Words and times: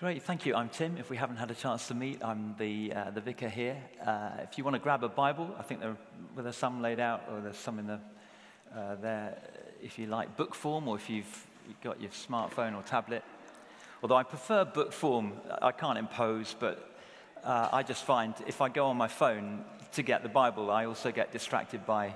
Great, 0.00 0.22
thank 0.22 0.46
you. 0.46 0.54
I'm 0.54 0.70
Tim. 0.70 0.96
If 0.96 1.10
we 1.10 1.18
haven't 1.18 1.36
had 1.36 1.50
a 1.50 1.54
chance 1.54 1.88
to 1.88 1.94
meet, 1.94 2.24
I'm 2.24 2.54
the, 2.58 2.90
uh, 2.90 3.10
the 3.10 3.20
vicar 3.20 3.50
here. 3.50 3.76
Uh, 4.02 4.30
if 4.42 4.56
you 4.56 4.64
want 4.64 4.74
to 4.74 4.80
grab 4.80 5.04
a 5.04 5.10
Bible, 5.10 5.54
I 5.58 5.62
think 5.62 5.82
there, 5.82 5.94
well, 6.34 6.42
there's 6.42 6.56
some 6.56 6.80
laid 6.80 6.98
out, 6.98 7.24
or 7.30 7.42
there's 7.42 7.58
some 7.58 7.78
in 7.78 7.86
the, 7.86 8.00
uh, 8.74 8.94
there, 9.02 9.36
if 9.82 9.98
you 9.98 10.06
like 10.06 10.38
book 10.38 10.54
form, 10.54 10.88
or 10.88 10.96
if 10.96 11.10
you've 11.10 11.46
got 11.84 12.00
your 12.00 12.10
smartphone 12.12 12.74
or 12.74 12.82
tablet. 12.82 13.22
Although 14.02 14.16
I 14.16 14.22
prefer 14.22 14.64
book 14.64 14.94
form, 14.94 15.34
I 15.60 15.70
can't 15.70 15.98
impose, 15.98 16.56
but 16.58 16.96
uh, 17.44 17.68
I 17.70 17.82
just 17.82 18.04
find 18.04 18.32
if 18.46 18.62
I 18.62 18.70
go 18.70 18.86
on 18.86 18.96
my 18.96 19.08
phone 19.08 19.66
to 19.92 20.02
get 20.02 20.22
the 20.22 20.30
Bible, 20.30 20.70
I 20.70 20.86
also 20.86 21.12
get 21.12 21.30
distracted 21.30 21.84
by 21.84 22.14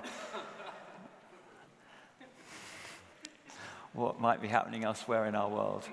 what 3.93 4.19
might 4.19 4.41
be 4.41 4.47
happening 4.47 4.85
elsewhere 4.85 5.27
in 5.27 5.35
our 5.35 5.49
world. 5.49 5.83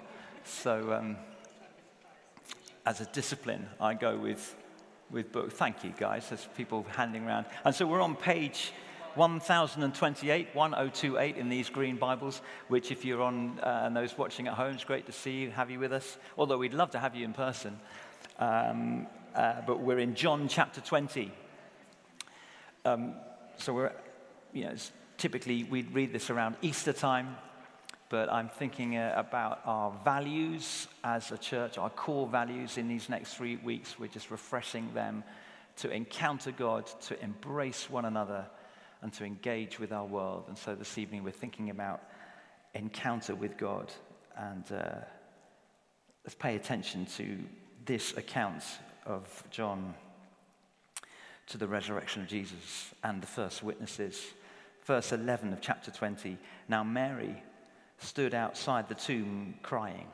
So, 0.45 0.95
um, 0.95 1.19
as 2.85 3.01
a 3.01 3.05
discipline, 3.07 3.69
I 3.81 3.95
go 3.95 4.17
with, 4.17 4.57
with 5.11 5.33
book. 5.33 5.53
Thank 5.53 5.85
you, 5.85 5.93
guys. 5.97 6.29
There's 6.29 6.49
people 6.57 6.85
handing 6.97 7.27
around. 7.27 7.47
And 7.65 7.75
so 7.75 7.87
we're 7.87 8.01
on 8.01 8.17
page 8.17 8.73
1028, 9.15 10.49
1028 10.55 11.37
in 11.37 11.49
these 11.49 11.69
green 11.69 11.97
Bibles, 11.97 12.41
which, 12.69 12.91
if 12.91 13.05
you're 13.05 13.23
on 13.23 13.61
uh, 13.61 13.83
and 13.85 13.97
those 13.97 14.17
watching 14.17 14.49
at 14.49 14.55
home, 14.55 14.75
it's 14.75 14.85
great 14.85 15.07
to 15.07 15.13
see 15.13 15.43
you, 15.43 15.51
have 15.51 15.71
you 15.71 15.79
with 15.79 15.93
us. 15.93 16.17
Although 16.37 16.59
we'd 16.59 16.75
love 16.75 16.91
to 16.93 16.99
have 16.99 17.15
you 17.15 17.25
in 17.25 17.33
person. 17.33 17.79
Um, 18.39 19.07
uh, 19.35 19.61
but 19.67 19.81
we're 19.81 19.99
in 19.99 20.15
John 20.15 20.49
chapter 20.49 20.81
20. 20.81 21.31
Um, 22.85 23.15
so 23.59 23.73
we're, 23.73 23.93
you 24.53 24.65
know, 24.65 24.75
typically 25.19 25.65
we'd 25.65 25.93
read 25.95 26.13
this 26.13 26.31
around 26.31 26.57
Easter 26.63 26.93
time 26.93 27.37
but 28.13 28.31
I'm 28.31 28.51
thinking 28.51 28.99
uh, 28.99 29.15
about 29.17 29.61
our 29.65 29.91
values 30.05 30.87
as 31.03 31.33
a 31.33 31.39
church, 31.39 31.79
our 31.79 31.89
core 31.89 32.27
values 32.27 32.77
in 32.77 32.87
these 32.87 33.09
next 33.09 33.37
three 33.37 33.57
weeks. 33.57 33.99
We're 33.99 34.07
just 34.07 34.31
refreshing 34.31 34.93
them 34.93 35.25
to 35.77 35.91
encounter 35.91 36.51
God, 36.53 36.85
to 37.07 37.19
embrace 37.25 37.89
one 37.89 38.05
another, 38.05 38.45
and 39.01 39.15
to 39.15 39.25
engage 39.25 39.81
with 39.81 39.93
our 39.93 40.05
world. 40.05 40.45
And 40.49 40.59
so 40.59 40.75
this 40.75 40.99
evening 40.99 41.25
we're 41.25 41.31
thinking 41.31 41.71
about 41.71 42.03
encounter 42.75 43.35
with 43.35 43.57
God. 43.57 43.91
And 44.37 44.65
uh, 44.71 44.99
let's 46.23 46.35
pay 46.39 46.57
attention 46.57 47.07
to 47.17 47.39
this 47.87 48.15
account 48.19 48.63
of 49.07 49.43
John 49.51 49.95
to 51.47 51.57
the 51.57 51.67
resurrection 51.67 52.21
of 52.21 52.29
Jesus 52.29 52.91
and 53.03 53.23
the 53.23 53.27
first 53.27 53.63
witnesses. 53.63 54.23
Verse 54.85 55.13
11 55.13 55.55
of 55.55 55.63
chapter 55.63 55.91
20. 55.91 56.37
Now, 56.69 56.85
Mary 56.85 57.43
stood 58.03 58.35
outside 58.35 58.89
the 58.89 58.95
tomb 58.95 59.55
crying. 59.63 60.07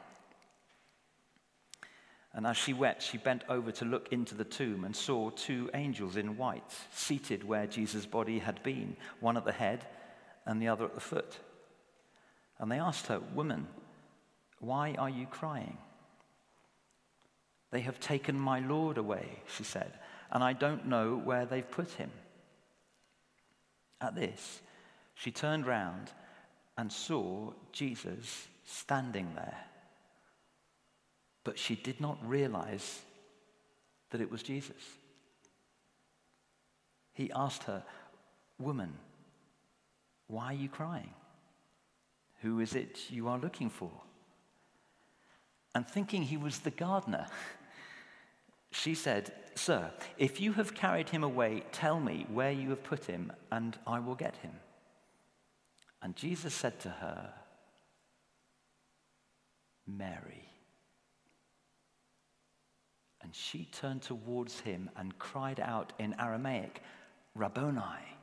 And 2.33 2.47
as 2.47 2.57
she 2.57 2.73
wept, 2.73 3.03
she 3.03 3.19
bent 3.19 3.43
over 3.49 3.73
to 3.73 3.85
look 3.85 4.13
into 4.13 4.35
the 4.35 4.45
tomb 4.45 4.85
and 4.85 4.95
saw 4.95 5.31
two 5.31 5.71
angels 5.75 6.17
in 6.17 6.37
white 6.37 6.73
seated 6.93 7.43
where 7.43 7.67
Jesus' 7.67 8.07
body 8.07 8.39
had 8.39 8.63
been, 8.63 8.97
one 9.21 9.37
at 9.37 9.45
the 9.45 9.53
head 9.53 9.87
and 10.47 10.61
the 10.63 10.69
other 10.69 10.85
at 10.85 10.95
the 10.95 11.01
foot. 11.01 11.39
And 12.59 12.71
they 12.71 12.79
asked 12.79 13.07
her, 13.09 13.21
Woman, 13.35 13.67
why 14.61 14.95
are 14.99 15.11
you 15.11 15.27
crying? 15.27 15.79
They 17.71 17.81
have 17.81 18.01
taken 18.01 18.39
my 18.39 18.61
Lord 18.61 18.99
away, 18.99 19.43
she 19.57 19.65
said, 19.65 19.93
and 20.31 20.43
I 20.43 20.53
don't 20.53 20.87
know 20.87 21.17
where 21.17 21.45
they've 21.45 21.71
put 21.71 21.91
him. 21.93 22.11
At 24.01 24.15
this, 24.15 24.63
she 25.15 25.31
turned 25.31 25.67
round 25.67 26.13
and 26.79 26.91
saw 26.91 27.53
Jesus 27.73 28.47
standing 28.65 29.33
there. 29.35 29.59
But 31.43 31.59
she 31.59 31.75
did 31.75 32.01
not 32.01 32.19
realize 32.27 33.01
that 34.11 34.21
it 34.21 34.31
was 34.31 34.43
Jesus. 34.43 34.83
He 37.13 37.33
asked 37.35 37.65
her, 37.65 37.83
Woman, 38.61 38.95
why 40.29 40.47
are 40.47 40.55
you 40.55 40.69
crying? 40.69 41.11
Who 42.43 42.61
is 42.61 42.75
it 42.75 43.11
you 43.11 43.27
are 43.29 43.39
looking 43.39 43.71
for? 43.71 43.91
And 45.75 45.87
thinking 45.87 46.23
he 46.23 46.37
was 46.37 46.61
the 46.61 46.71
gardener, 46.71 47.27
she 48.71 48.95
said, 48.95 49.33
Sir, 49.57 49.91
if 50.17 50.41
you 50.41 50.53
have 50.53 50.75
carried 50.75 51.09
him 51.09 51.25
away, 51.25 51.65
tell 51.73 51.99
me 51.99 52.27
where 52.33 52.53
you 52.53 52.71
have 52.71 52.85
put 52.85 53.07
him, 53.07 53.33
and 53.51 53.77
I 53.85 53.99
will 53.99 54.15
get 54.15 54.37
him. 54.37 54.53
And 56.03 56.15
Jesus 56.15 56.55
said 56.55 56.81
to 56.81 56.89
her, 56.89 57.33
Mary. 59.87 60.49
And 63.23 63.35
she 63.35 63.65
turned 63.73 64.03
towards 64.03 64.61
him 64.61 64.91
and 64.97 65.19
cried 65.19 65.61
out 65.61 65.93
in 65.99 66.15
Aramaic, 66.19 66.83
Rabboni, 67.35 68.17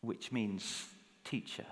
which 0.00 0.32
means 0.32 0.86
teacher. 1.24 1.66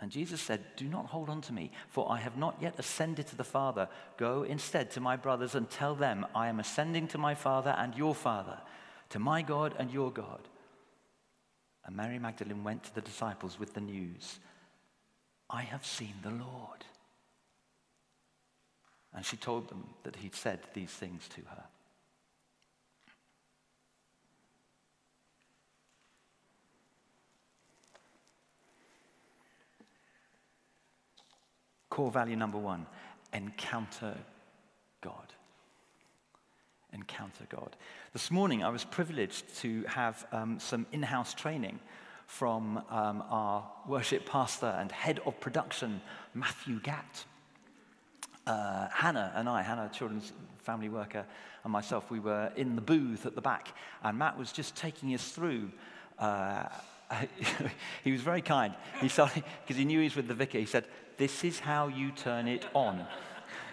And 0.00 0.12
Jesus 0.12 0.40
said, 0.40 0.64
Do 0.76 0.84
not 0.84 1.06
hold 1.06 1.28
on 1.28 1.40
to 1.42 1.52
me, 1.52 1.72
for 1.88 2.10
I 2.10 2.18
have 2.18 2.36
not 2.36 2.58
yet 2.60 2.78
ascended 2.78 3.26
to 3.28 3.36
the 3.36 3.42
Father. 3.42 3.88
Go 4.16 4.44
instead 4.44 4.92
to 4.92 5.00
my 5.00 5.16
brothers 5.16 5.56
and 5.56 5.68
tell 5.68 5.96
them, 5.96 6.24
I 6.36 6.48
am 6.48 6.60
ascending 6.60 7.08
to 7.08 7.18
my 7.18 7.34
Father 7.34 7.74
and 7.76 7.96
your 7.96 8.14
Father, 8.14 8.58
to 9.10 9.18
my 9.18 9.42
God 9.42 9.74
and 9.76 9.90
your 9.90 10.12
God. 10.12 10.48
And 11.88 11.96
Mary 11.96 12.18
Magdalene 12.18 12.62
went 12.62 12.84
to 12.84 12.94
the 12.94 13.00
disciples 13.00 13.58
with 13.58 13.72
the 13.72 13.80
news 13.80 14.40
I 15.48 15.62
have 15.62 15.86
seen 15.86 16.12
the 16.22 16.28
Lord. 16.28 16.84
And 19.14 19.24
she 19.24 19.38
told 19.38 19.70
them 19.70 19.84
that 20.02 20.16
he'd 20.16 20.34
said 20.34 20.60
these 20.74 20.90
things 20.90 21.26
to 21.28 21.40
her. 21.40 21.64
Core 31.88 32.10
value 32.10 32.36
number 32.36 32.58
one 32.58 32.86
encounter 33.32 34.14
God 35.00 35.32
encounter 37.08 37.44
God. 37.48 37.74
This 38.12 38.30
morning, 38.30 38.62
I 38.62 38.68
was 38.68 38.84
privileged 38.84 39.56
to 39.60 39.82
have 39.84 40.26
um, 40.30 40.60
some 40.60 40.86
in 40.92 41.02
house 41.02 41.32
training 41.32 41.78
from 42.26 42.82
um, 42.90 43.24
our 43.30 43.66
worship 43.86 44.26
pastor 44.26 44.76
and 44.78 44.92
head 44.92 45.20
of 45.24 45.40
production, 45.40 46.02
Matthew 46.34 46.80
Gatt. 46.80 47.24
Uh, 48.46 48.88
Hannah 48.92 49.32
and 49.34 49.48
I, 49.48 49.62
Hannah, 49.62 49.90
children's 49.92 50.32
family 50.58 50.88
worker, 50.90 51.24
and 51.64 51.72
myself, 51.72 52.10
we 52.10 52.20
were 52.20 52.52
in 52.56 52.76
the 52.76 52.82
booth 52.82 53.24
at 53.24 53.34
the 53.34 53.40
back, 53.40 53.74
and 54.02 54.18
Matt 54.18 54.38
was 54.38 54.52
just 54.52 54.76
taking 54.76 55.14
us 55.14 55.30
through. 55.30 55.70
Uh, 56.18 56.64
he 58.04 58.12
was 58.12 58.20
very 58.20 58.42
kind. 58.42 58.74
He 59.00 59.08
started 59.08 59.44
because 59.62 59.76
he 59.76 59.84
knew 59.84 59.98
he 59.98 60.04
was 60.04 60.16
with 60.16 60.28
the 60.28 60.34
vicar. 60.34 60.58
He 60.58 60.66
said, 60.66 60.84
"This 61.16 61.44
is 61.44 61.58
how 61.58 61.88
you 61.88 62.10
turn 62.10 62.48
it 62.48 62.66
on," 62.74 63.06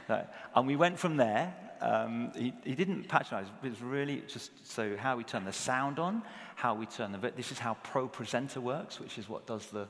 and 0.55 0.67
we 0.67 0.75
went 0.77 0.99
from 0.99 1.17
there 1.17 1.53
um, 1.81 2.31
he, 2.35 2.53
he, 2.63 2.75
didn't 2.75 3.07
patronize, 3.07 3.47
it 3.63 3.69
was 3.69 3.81
really 3.81 4.23
just 4.27 4.51
so 4.69 4.95
how 4.97 5.17
we 5.17 5.23
turn 5.23 5.45
the 5.45 5.53
sound 5.53 5.99
on, 5.99 6.21
how 6.55 6.73
we 6.73 6.85
turn 6.85 7.11
the, 7.11 7.17
this 7.35 7.51
is 7.51 7.59
how 7.59 7.75
Pro 7.83 8.07
Presenter 8.07 8.61
works, 8.61 8.99
which 8.99 9.17
is 9.17 9.27
what 9.29 9.45
does 9.45 9.67
the, 9.67 9.87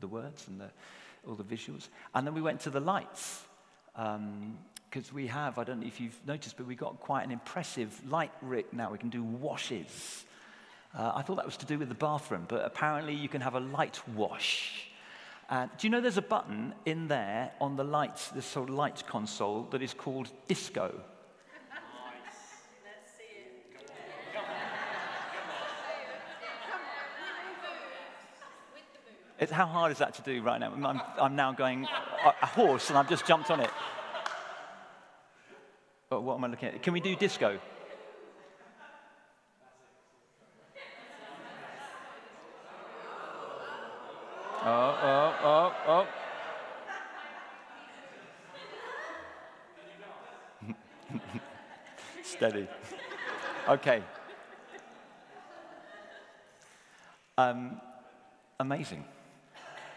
the 0.00 0.08
words 0.08 0.46
and 0.48 0.60
the, 0.60 0.70
all 1.26 1.34
the 1.34 1.44
visuals. 1.44 1.88
And 2.14 2.26
then 2.26 2.34
we 2.34 2.42
went 2.42 2.60
to 2.60 2.70
the 2.70 2.80
lights, 2.80 3.42
because 3.94 5.08
um, 5.08 5.14
we 5.14 5.26
have, 5.26 5.58
I 5.58 5.64
don't 5.64 5.80
know 5.80 5.86
if 5.86 6.00
you've 6.00 6.18
noticed, 6.26 6.56
but 6.56 6.66
we've 6.66 6.78
got 6.78 7.00
quite 7.00 7.24
an 7.24 7.30
impressive 7.30 8.00
light 8.08 8.32
rig 8.42 8.66
now. 8.72 8.90
We 8.90 8.98
can 8.98 9.10
do 9.10 9.22
washes. 9.22 10.24
Uh, 10.96 11.12
I 11.14 11.22
thought 11.22 11.36
that 11.36 11.46
was 11.46 11.56
to 11.58 11.66
do 11.66 11.78
with 11.78 11.88
the 11.88 11.94
bathroom, 11.94 12.46
but 12.48 12.64
apparently 12.64 13.14
you 13.14 13.28
can 13.28 13.40
have 13.40 13.54
a 13.54 13.60
light 13.60 14.00
wash. 14.14 14.88
And 15.50 15.70
do 15.78 15.86
you 15.86 15.90
know 15.90 16.00
there's 16.00 16.18
a 16.18 16.22
button 16.22 16.74
in 16.84 17.08
there 17.08 17.52
on 17.60 17.76
the 17.76 17.84
lights, 17.84 18.28
this 18.28 18.44
sort 18.44 18.68
of 18.68 18.74
light 18.74 19.02
console, 19.06 19.64
that 19.70 19.82
is 19.82 19.94
called 19.94 20.30
disco? 20.46 21.00
It's, 29.40 29.52
how 29.52 29.66
hard 29.66 29.92
is 29.92 29.98
that 29.98 30.14
to 30.14 30.22
do 30.22 30.42
right 30.42 30.58
now? 30.58 30.72
I'm, 30.72 31.00
I'm 31.20 31.36
now 31.36 31.52
going 31.52 31.84
a, 31.84 32.34
a, 32.42 32.46
horse 32.46 32.88
and 32.88 32.98
I've 32.98 33.08
just 33.08 33.24
jumped 33.24 33.52
on 33.52 33.60
it. 33.60 33.70
But 36.10 36.22
what 36.22 36.34
am 36.36 36.44
I 36.44 36.48
looking 36.48 36.70
at? 36.70 36.82
Can 36.82 36.92
we 36.92 37.00
do 37.00 37.14
disco? 37.14 37.60
Oh, 44.64 44.98
oh, 45.02 45.34
oh, 45.44 45.74
oh. 45.86 46.06
Steady. 52.24 52.66
Okay. 53.68 54.02
Um, 57.36 57.80
amazing. 58.58 59.04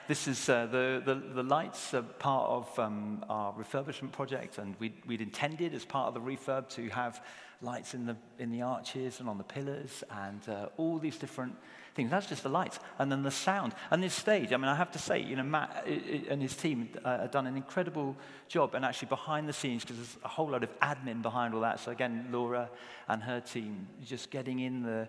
This 0.08 0.28
is 0.28 0.50
uh, 0.50 0.66
the, 0.66 1.02
the, 1.06 1.16
the, 1.16 1.44
lights 1.44 1.94
are 1.94 2.02
part 2.02 2.50
of 2.50 2.80
um, 2.80 3.24
our 3.30 3.54
refurbishment 3.54 4.12
project, 4.12 4.58
and 4.58 4.76
we'd, 4.80 4.94
we'd, 5.06 5.22
intended 5.22 5.74
as 5.74 5.86
part 5.86 6.08
of 6.08 6.14
the 6.14 6.20
refurb 6.20 6.68
to 6.70 6.90
have 6.90 7.24
lights 7.62 7.94
in 7.94 8.06
the, 8.06 8.16
in 8.40 8.52
the 8.52 8.62
arches 8.62 9.20
and 9.20 9.30
on 9.30 9.38
the 9.38 9.44
pillars 9.44 10.04
and 10.10 10.50
uh, 10.50 10.68
all 10.78 10.98
these 10.98 11.18
different 11.18 11.56
things. 11.94 12.10
That's 12.10 12.28
just 12.28 12.44
the 12.44 12.50
lights. 12.50 12.80
And 13.00 13.12
then 13.12 13.24
the 13.24 13.32
sound. 13.32 13.74
And 13.92 14.02
this 14.02 14.14
stage, 14.14 14.52
I 14.54 14.58
mean, 14.58 14.68
I 14.68 14.76
have 14.76 14.92
to 14.92 15.00
say, 15.00 15.22
you 15.22 15.36
know, 15.36 15.44
Matt 15.44 15.86
and 16.30 16.42
his 16.42 16.56
team 16.56 16.90
uh, 17.04 17.20
have 17.20 17.32
done 17.32 17.48
an 17.48 17.56
incredible 17.56 18.16
job, 18.48 18.76
and 18.76 18.84
actually 18.86 19.10
behind 19.10 19.48
the 19.48 19.54
scenes, 19.54 19.84
because 19.84 19.98
there's 19.98 20.18
a 20.24 20.28
whole 20.28 20.50
lot 20.50 20.64
of 20.64 20.80
admin 20.80 21.22
behind 21.22 21.54
all 21.54 21.62
that. 21.62 21.80
So 21.80 21.92
again, 21.92 22.28
Laura 22.32 22.70
and 23.08 23.22
her 23.24 23.40
team 23.40 23.88
just 24.04 24.32
getting 24.32 24.60
in 24.60 24.84
the, 24.84 25.08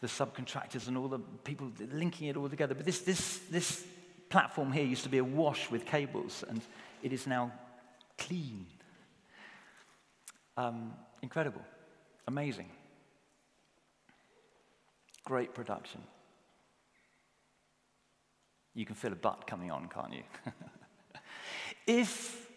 the 0.00 0.06
subcontractors 0.06 0.88
and 0.88 0.96
all 0.96 1.08
the 1.08 1.18
people 1.44 1.70
linking 1.92 2.28
it 2.28 2.36
all 2.36 2.48
together. 2.48 2.74
But 2.74 2.86
this, 2.86 3.00
this, 3.00 3.38
this 3.50 3.84
platform 4.32 4.72
here 4.72 4.82
used 4.82 5.02
to 5.02 5.10
be 5.10 5.18
awash 5.18 5.70
with 5.70 5.84
cables, 5.84 6.42
and 6.48 6.62
it 7.02 7.12
is 7.12 7.26
now 7.26 7.52
clean. 8.16 8.64
Um, 10.56 10.94
incredible. 11.20 11.60
Amazing. 12.26 12.70
Great 15.24 15.54
production. 15.54 16.00
You 18.74 18.86
can 18.86 18.94
feel 18.94 19.12
a 19.12 19.16
butt 19.16 19.46
coming 19.46 19.70
on, 19.70 19.90
can't 19.94 20.14
you? 20.14 20.22
if, 21.86 22.48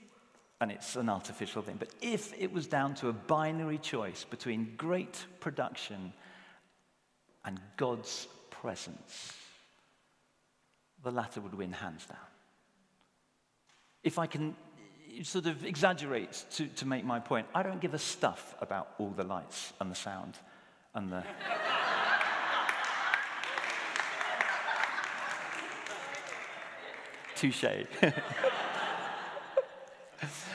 and 0.61 0.71
it's 0.71 0.95
an 0.95 1.09
artificial 1.09 1.61
thing, 1.61 1.75
but 1.77 1.89
if 2.01 2.33
it 2.39 2.53
was 2.53 2.67
down 2.67 2.95
to 2.95 3.09
a 3.09 3.13
binary 3.13 3.79
choice 3.79 4.23
between 4.23 4.73
great 4.77 5.25
production 5.41 6.13
and 7.43 7.59
God's 7.75 8.29
presence, 8.49 9.33
the 11.05 11.11
latter 11.11 11.39
would 11.39 11.53
win 11.53 11.71
hands 11.71 12.05
down. 12.07 12.17
If 14.03 14.17
I 14.19 14.25
can 14.25 14.55
sort 15.21 15.45
of 15.45 15.63
exaggerate 15.63 16.43
to, 16.53 16.65
to 16.67 16.85
make 16.87 17.05
my 17.05 17.19
point, 17.19 17.45
I 17.53 17.61
don't 17.61 17.79
give 17.79 17.93
a 17.93 17.99
stuff 17.99 18.55
about 18.59 18.89
all 18.97 19.11
the 19.11 19.23
lights 19.23 19.71
and 19.79 19.91
the 19.91 19.95
sound 19.95 20.33
and 20.95 21.11
the. 21.11 21.23
Touche. 27.35 27.61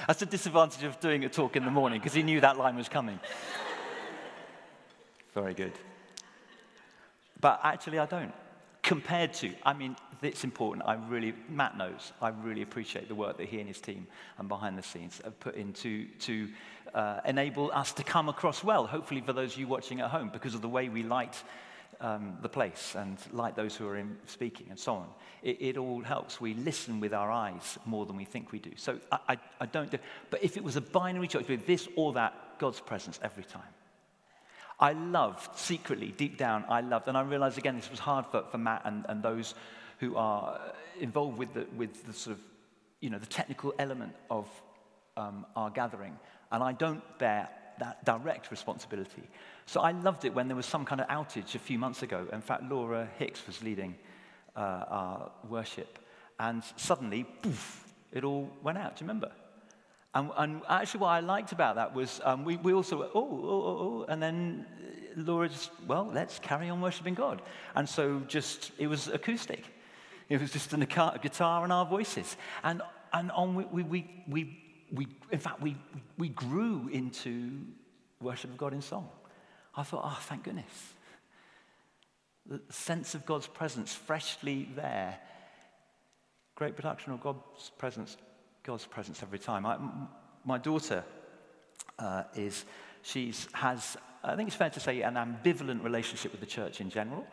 That's 0.06 0.18
the 0.18 0.26
disadvantage 0.26 0.82
of 0.82 0.98
doing 0.98 1.24
a 1.24 1.28
talk 1.28 1.54
in 1.54 1.64
the 1.64 1.70
morning 1.70 2.00
because 2.00 2.14
he 2.14 2.24
knew 2.24 2.40
that 2.40 2.58
line 2.58 2.74
was 2.74 2.88
coming. 2.88 3.20
Very 5.32 5.54
good. 5.54 5.74
But 7.40 7.60
actually, 7.62 8.00
I 8.00 8.06
don't 8.06 8.34
compared 8.90 9.32
to, 9.32 9.52
I 9.64 9.72
mean, 9.72 9.94
it's 10.20 10.42
important. 10.42 10.84
I 10.84 10.94
really, 10.94 11.32
Matt 11.48 11.78
knows, 11.78 12.12
I 12.20 12.30
really 12.30 12.62
appreciate 12.62 13.06
the 13.06 13.14
work 13.14 13.36
that 13.36 13.48
he 13.48 13.60
and 13.60 13.68
his 13.68 13.80
team 13.80 14.08
and 14.36 14.48
behind 14.48 14.76
the 14.76 14.82
scenes 14.82 15.20
have 15.22 15.38
put 15.38 15.54
into 15.54 16.08
to 16.22 16.48
uh, 16.92 17.20
enable 17.24 17.70
us 17.70 17.92
to 17.92 18.02
come 18.02 18.28
across 18.28 18.64
well, 18.64 18.88
hopefully 18.88 19.20
for 19.20 19.32
those 19.32 19.52
of 19.52 19.60
you 19.60 19.68
watching 19.68 20.00
at 20.00 20.10
home, 20.10 20.28
because 20.32 20.56
of 20.56 20.60
the 20.60 20.68
way 20.68 20.88
we 20.88 21.04
light 21.04 21.40
um, 22.00 22.36
the 22.42 22.48
place 22.48 22.96
and 22.96 23.16
light 23.30 23.54
those 23.54 23.76
who 23.76 23.86
are 23.86 23.96
in 23.96 24.16
speaking 24.26 24.66
and 24.70 24.78
so 24.78 24.94
on. 24.94 25.06
It, 25.44 25.58
it, 25.60 25.76
all 25.76 26.02
helps. 26.02 26.40
We 26.40 26.54
listen 26.54 26.98
with 26.98 27.14
our 27.14 27.30
eyes 27.30 27.78
more 27.86 28.06
than 28.06 28.16
we 28.16 28.24
think 28.24 28.50
we 28.50 28.58
do. 28.58 28.72
So 28.74 28.98
I, 29.12 29.18
I, 29.28 29.38
I 29.60 29.66
don't 29.66 29.92
do, 29.92 29.98
but 30.30 30.42
if 30.42 30.56
it 30.56 30.64
was 30.64 30.74
a 30.74 30.80
binary 30.80 31.28
choice, 31.28 31.46
with 31.46 31.64
this 31.64 31.86
or 31.94 32.12
that, 32.14 32.34
God's 32.58 32.80
presence 32.80 33.20
every 33.22 33.44
time. 33.44 33.70
I 34.80 34.92
loved, 34.92 35.58
secretly, 35.58 36.14
deep 36.16 36.38
down, 36.38 36.64
I 36.68 36.80
loved, 36.80 37.06
and 37.06 37.16
I 37.16 37.20
realized 37.20 37.58
again 37.58 37.76
this 37.76 37.90
was 37.90 38.00
hard 38.00 38.24
for, 38.26 38.44
for 38.50 38.58
Matt 38.58 38.82
and, 38.86 39.04
and 39.08 39.22
those 39.22 39.54
who 39.98 40.16
are 40.16 40.58
involved 40.98 41.38
with 41.38 41.52
the, 41.52 41.66
with 41.76 42.06
the 42.06 42.12
sort 42.14 42.36
of, 42.36 42.42
you 43.00 43.10
know, 43.10 43.18
the 43.18 43.26
technical 43.26 43.74
element 43.78 44.14
of 44.30 44.48
um, 45.16 45.44
our 45.54 45.68
gathering. 45.68 46.18
And 46.50 46.62
I 46.62 46.72
don't 46.72 47.02
bear 47.18 47.48
that 47.78 48.04
direct 48.04 48.50
responsibility. 48.50 49.22
So 49.66 49.80
I 49.80 49.92
loved 49.92 50.24
it 50.24 50.34
when 50.34 50.48
there 50.48 50.56
was 50.56 50.66
some 50.66 50.84
kind 50.84 51.00
of 51.00 51.08
outage 51.08 51.54
a 51.54 51.58
few 51.58 51.78
months 51.78 52.02
ago. 52.02 52.26
In 52.32 52.40
fact, 52.40 52.64
Laura 52.64 53.08
Hicks 53.18 53.46
was 53.46 53.62
leading 53.62 53.94
uh, 54.56 54.84
our 54.88 55.30
worship. 55.48 55.98
And 56.38 56.62
suddenly, 56.76 57.24
poof, 57.24 57.84
it 58.12 58.24
all 58.24 58.50
went 58.62 58.78
out. 58.78 58.96
Do 58.96 59.04
you 59.04 59.08
remember? 59.08 59.30
And, 60.14 60.30
and, 60.36 60.62
actually, 60.68 61.00
what 61.00 61.10
I 61.10 61.20
liked 61.20 61.52
about 61.52 61.76
that 61.76 61.94
was 61.94 62.20
um, 62.24 62.44
we, 62.44 62.56
we 62.56 62.72
also, 62.72 63.02
oh, 63.02 63.10
oh, 63.14 63.22
oh, 63.22 63.78
oh, 63.80 64.06
and 64.08 64.20
then 64.20 64.66
Laura 65.16 65.48
just, 65.48 65.70
well, 65.86 66.10
let's 66.12 66.40
carry 66.40 66.68
on 66.68 66.80
worshiping 66.80 67.14
God. 67.14 67.42
And 67.76 67.88
so 67.88 68.20
just, 68.26 68.72
it 68.78 68.88
was 68.88 69.06
acoustic. 69.06 69.64
It 70.28 70.40
was 70.40 70.52
just 70.52 70.72
a 70.72 70.78
guitar 70.78 71.62
and 71.62 71.72
our 71.72 71.86
voices. 71.86 72.36
And, 72.64 72.82
and 73.12 73.30
on 73.32 73.54
we, 73.54 73.82
we, 73.82 74.22
we, 74.28 74.58
we, 74.92 75.08
in 75.30 75.38
fact, 75.38 75.60
we, 75.60 75.76
we 76.18 76.28
grew 76.28 76.88
into 76.92 77.50
worship 78.20 78.50
of 78.50 78.56
God 78.56 78.72
in 78.72 78.82
song. 78.82 79.08
I 79.76 79.84
thought, 79.84 80.02
oh, 80.04 80.18
thank 80.22 80.44
goodness. 80.44 80.94
The 82.46 82.60
sense 82.70 83.14
of 83.14 83.24
God's 83.26 83.46
presence 83.46 83.94
freshly 83.94 84.68
there. 84.74 85.18
Great 86.56 86.74
production 86.74 87.12
of 87.12 87.20
God's 87.20 87.70
presence 87.78 88.16
God's 88.62 88.86
presence 88.86 89.22
every 89.22 89.38
time. 89.38 89.64
I, 89.66 89.78
my 90.44 90.58
daughter 90.58 91.04
uh, 91.98 92.24
is, 92.34 92.64
she's 93.02 93.48
has, 93.52 93.96
I 94.22 94.36
think 94.36 94.48
it's 94.48 94.56
fair 94.56 94.70
to 94.70 94.80
say, 94.80 95.02
an 95.02 95.14
ambivalent 95.14 95.82
relationship 95.82 96.32
with 96.32 96.40
the 96.40 96.46
church 96.46 96.80
in 96.80 96.90
general, 96.90 97.26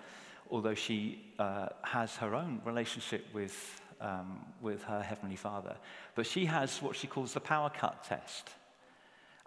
although 0.50 0.76
she 0.76 1.34
uh, 1.40 1.68
has 1.84 2.16
her 2.18 2.36
own 2.36 2.62
relationship 2.66 3.26
with, 3.34 3.82
um, 4.00 4.40
with 4.62 4.84
her 4.84 5.02
Heavenly 5.02 5.36
Father. 5.36 5.76
But 6.16 6.26
she 6.26 6.46
has 6.46 6.82
what 6.82 6.96
she 6.96 7.08
calls 7.08 7.34
the 7.34 7.40
power 7.40 7.70
cut 7.70 8.04
test. 8.04 8.50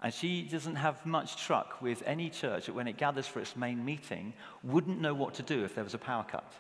And 0.02 0.14
she 0.14 0.42
doesn't 0.42 0.76
have 0.76 1.04
much 1.04 1.36
truck 1.44 1.82
with 1.82 2.02
any 2.06 2.30
church 2.30 2.66
that 2.66 2.74
when 2.74 2.88
it 2.88 2.96
gathers 2.96 3.26
for 3.26 3.40
its 3.40 3.54
main 3.54 3.84
meeting 3.84 4.32
wouldn't 4.62 4.98
know 4.98 5.12
what 5.12 5.34
to 5.34 5.42
do 5.42 5.62
if 5.64 5.74
there 5.74 5.84
was 5.84 5.92
a 5.92 5.98
power 5.98 6.24
cut. 6.24 6.52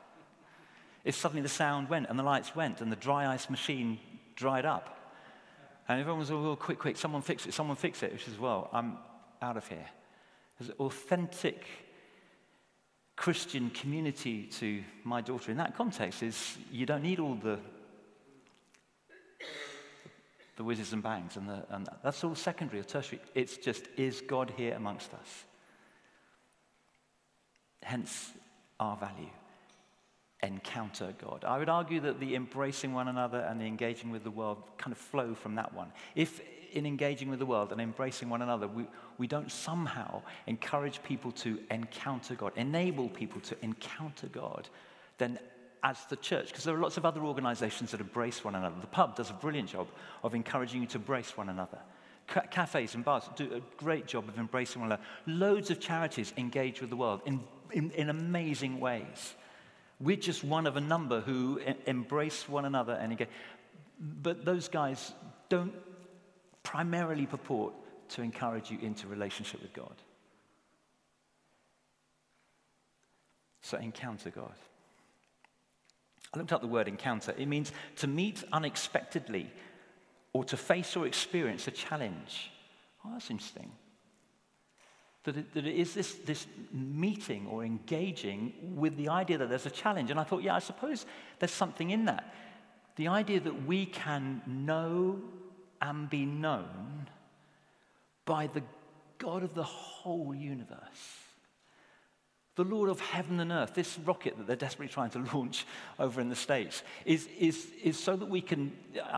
If 1.04 1.14
suddenly 1.14 1.40
the 1.40 1.48
sound 1.48 1.88
went 1.88 2.10
and 2.10 2.18
the 2.18 2.22
lights 2.22 2.54
went 2.54 2.82
and 2.82 2.92
the 2.92 2.96
dry 2.96 3.32
ice 3.32 3.48
machine 3.48 3.98
dried 4.36 4.66
up, 4.66 4.99
and 5.90 5.98
everyone 5.98 6.20
was 6.20 6.30
all, 6.30 6.46
oh, 6.46 6.54
quick, 6.54 6.78
quick, 6.78 6.96
someone 6.96 7.20
fix 7.20 7.46
it, 7.46 7.52
someone 7.52 7.76
fix 7.76 8.04
it. 8.04 8.12
Which 8.12 8.28
is, 8.28 8.38
well, 8.38 8.70
I'm 8.72 8.96
out 9.42 9.56
of 9.56 9.66
here. 9.66 9.88
There's 10.56 10.70
authentic 10.78 11.66
Christian 13.16 13.70
community 13.70 14.44
to 14.60 14.84
my 15.02 15.20
daughter 15.20 15.50
in 15.50 15.56
that 15.56 15.76
context 15.76 16.22
is 16.22 16.56
you 16.70 16.86
don't 16.86 17.02
need 17.02 17.18
all 17.18 17.34
the 17.34 17.58
the 20.56 20.62
whizzes 20.62 20.92
and 20.92 21.02
bangs, 21.02 21.36
and, 21.36 21.48
the, 21.48 21.64
and 21.70 21.88
that's 22.04 22.22
all 22.22 22.36
secondary 22.36 22.78
or 22.78 22.84
tertiary. 22.84 23.20
It's 23.34 23.56
just, 23.56 23.88
is 23.96 24.20
God 24.20 24.52
here 24.56 24.74
amongst 24.74 25.12
us? 25.14 25.44
Hence 27.82 28.30
our 28.78 28.96
value 28.96 29.30
encounter 30.42 31.14
God. 31.20 31.44
I 31.44 31.58
would 31.58 31.68
argue 31.68 32.00
that 32.00 32.18
the 32.18 32.34
embracing 32.34 32.92
one 32.92 33.08
another 33.08 33.40
and 33.40 33.60
the 33.60 33.66
engaging 33.66 34.10
with 34.10 34.24
the 34.24 34.30
world 34.30 34.62
kind 34.78 34.92
of 34.92 34.98
flow 34.98 35.34
from 35.34 35.54
that 35.56 35.74
one. 35.74 35.92
If 36.14 36.40
in 36.72 36.86
engaging 36.86 37.28
with 37.28 37.38
the 37.38 37.46
world 37.46 37.72
and 37.72 37.80
embracing 37.80 38.28
one 38.28 38.42
another, 38.42 38.68
we, 38.68 38.86
we 39.18 39.26
don't 39.26 39.50
somehow 39.50 40.22
encourage 40.46 41.02
people 41.02 41.32
to 41.32 41.58
encounter 41.70 42.34
God, 42.34 42.52
enable 42.56 43.08
people 43.08 43.40
to 43.42 43.56
encounter 43.62 44.28
God, 44.28 44.68
then 45.18 45.38
as 45.82 46.04
the 46.08 46.16
church, 46.16 46.48
because 46.48 46.64
there 46.64 46.74
are 46.74 46.80
lots 46.80 46.96
of 46.96 47.06
other 47.06 47.22
organizations 47.22 47.90
that 47.90 48.00
embrace 48.00 48.44
one 48.44 48.54
another. 48.54 48.76
The 48.80 48.86
pub 48.86 49.16
does 49.16 49.30
a 49.30 49.34
brilliant 49.34 49.70
job 49.70 49.88
of 50.22 50.34
encouraging 50.34 50.82
you 50.82 50.86
to 50.88 50.98
embrace 50.98 51.36
one 51.36 51.48
another. 51.48 51.78
cafes 52.50 52.94
and 52.94 53.04
bars 53.04 53.24
do 53.34 53.54
a 53.54 53.82
great 53.82 54.06
job 54.06 54.28
of 54.28 54.38
embracing 54.38 54.82
one 54.82 54.92
another. 54.92 55.02
Loads 55.26 55.70
of 55.70 55.80
charities 55.80 56.32
engage 56.36 56.80
with 56.80 56.90
the 56.90 56.96
world 56.96 57.22
in, 57.24 57.40
in, 57.72 57.90
in 57.92 58.10
amazing 58.10 58.78
ways. 58.78 59.34
We're 60.00 60.16
just 60.16 60.42
one 60.42 60.66
of 60.66 60.76
a 60.76 60.80
number 60.80 61.20
who 61.20 61.60
embrace 61.86 62.48
one 62.48 62.64
another 62.64 62.94
and 62.94 63.12
again. 63.12 63.28
But 63.98 64.44
those 64.44 64.68
guys 64.68 65.12
don't 65.50 65.74
primarily 66.62 67.26
purport 67.26 67.74
to 68.10 68.22
encourage 68.22 68.70
you 68.70 68.78
into 68.80 69.06
relationship 69.06 69.60
with 69.60 69.72
God. 69.74 69.94
So 73.62 73.76
encounter 73.76 74.30
God. 74.30 74.54
I 76.32 76.38
looked 76.38 76.52
up 76.52 76.60
the 76.60 76.66
word 76.66 76.88
encounter. 76.88 77.34
It 77.36 77.46
means 77.46 77.72
to 77.96 78.06
meet 78.06 78.42
unexpectedly 78.52 79.50
or 80.32 80.44
to 80.44 80.56
face 80.56 80.96
or 80.96 81.06
experience 81.06 81.68
a 81.68 81.72
challenge. 81.72 82.50
Oh, 83.04 83.10
that's 83.12 83.30
interesting. 83.30 83.70
That 85.24 85.36
it, 85.36 85.54
that 85.54 85.66
it 85.66 85.76
is 85.76 85.92
this, 85.94 86.14
this 86.14 86.46
meeting 86.72 87.46
or 87.46 87.62
engaging 87.64 88.54
with 88.74 88.96
the 88.96 89.10
idea 89.10 89.36
that 89.38 89.50
there's 89.50 89.66
a 89.66 89.70
challenge. 89.70 90.10
And 90.10 90.18
I 90.18 90.24
thought, 90.24 90.42
yeah, 90.42 90.54
I 90.54 90.60
suppose 90.60 91.04
there's 91.38 91.50
something 91.50 91.90
in 91.90 92.06
that. 92.06 92.32
The 92.96 93.08
idea 93.08 93.40
that 93.40 93.66
we 93.66 93.86
can 93.86 94.40
know 94.46 95.20
and 95.82 96.08
be 96.08 96.24
known 96.24 97.08
by 98.24 98.46
the 98.46 98.62
God 99.18 99.42
of 99.42 99.54
the 99.54 99.62
whole 99.62 100.34
universe. 100.34 100.78
the 102.56 102.64
Lord 102.64 102.90
of 102.90 103.00
heaven 103.00 103.40
and 103.40 103.52
earth, 103.52 103.74
this 103.74 103.98
rocket 104.00 104.36
that 104.36 104.46
they're 104.46 104.54
desperately 104.54 104.92
trying 104.92 105.10
to 105.10 105.18
launch 105.34 105.66
over 105.98 106.20
in 106.20 106.28
the 106.28 106.36
States, 106.36 106.82
is, 107.06 107.26
is, 107.38 107.68
is 107.82 107.98
so 107.98 108.16
that 108.16 108.28
we 108.28 108.40
can, 108.42 108.72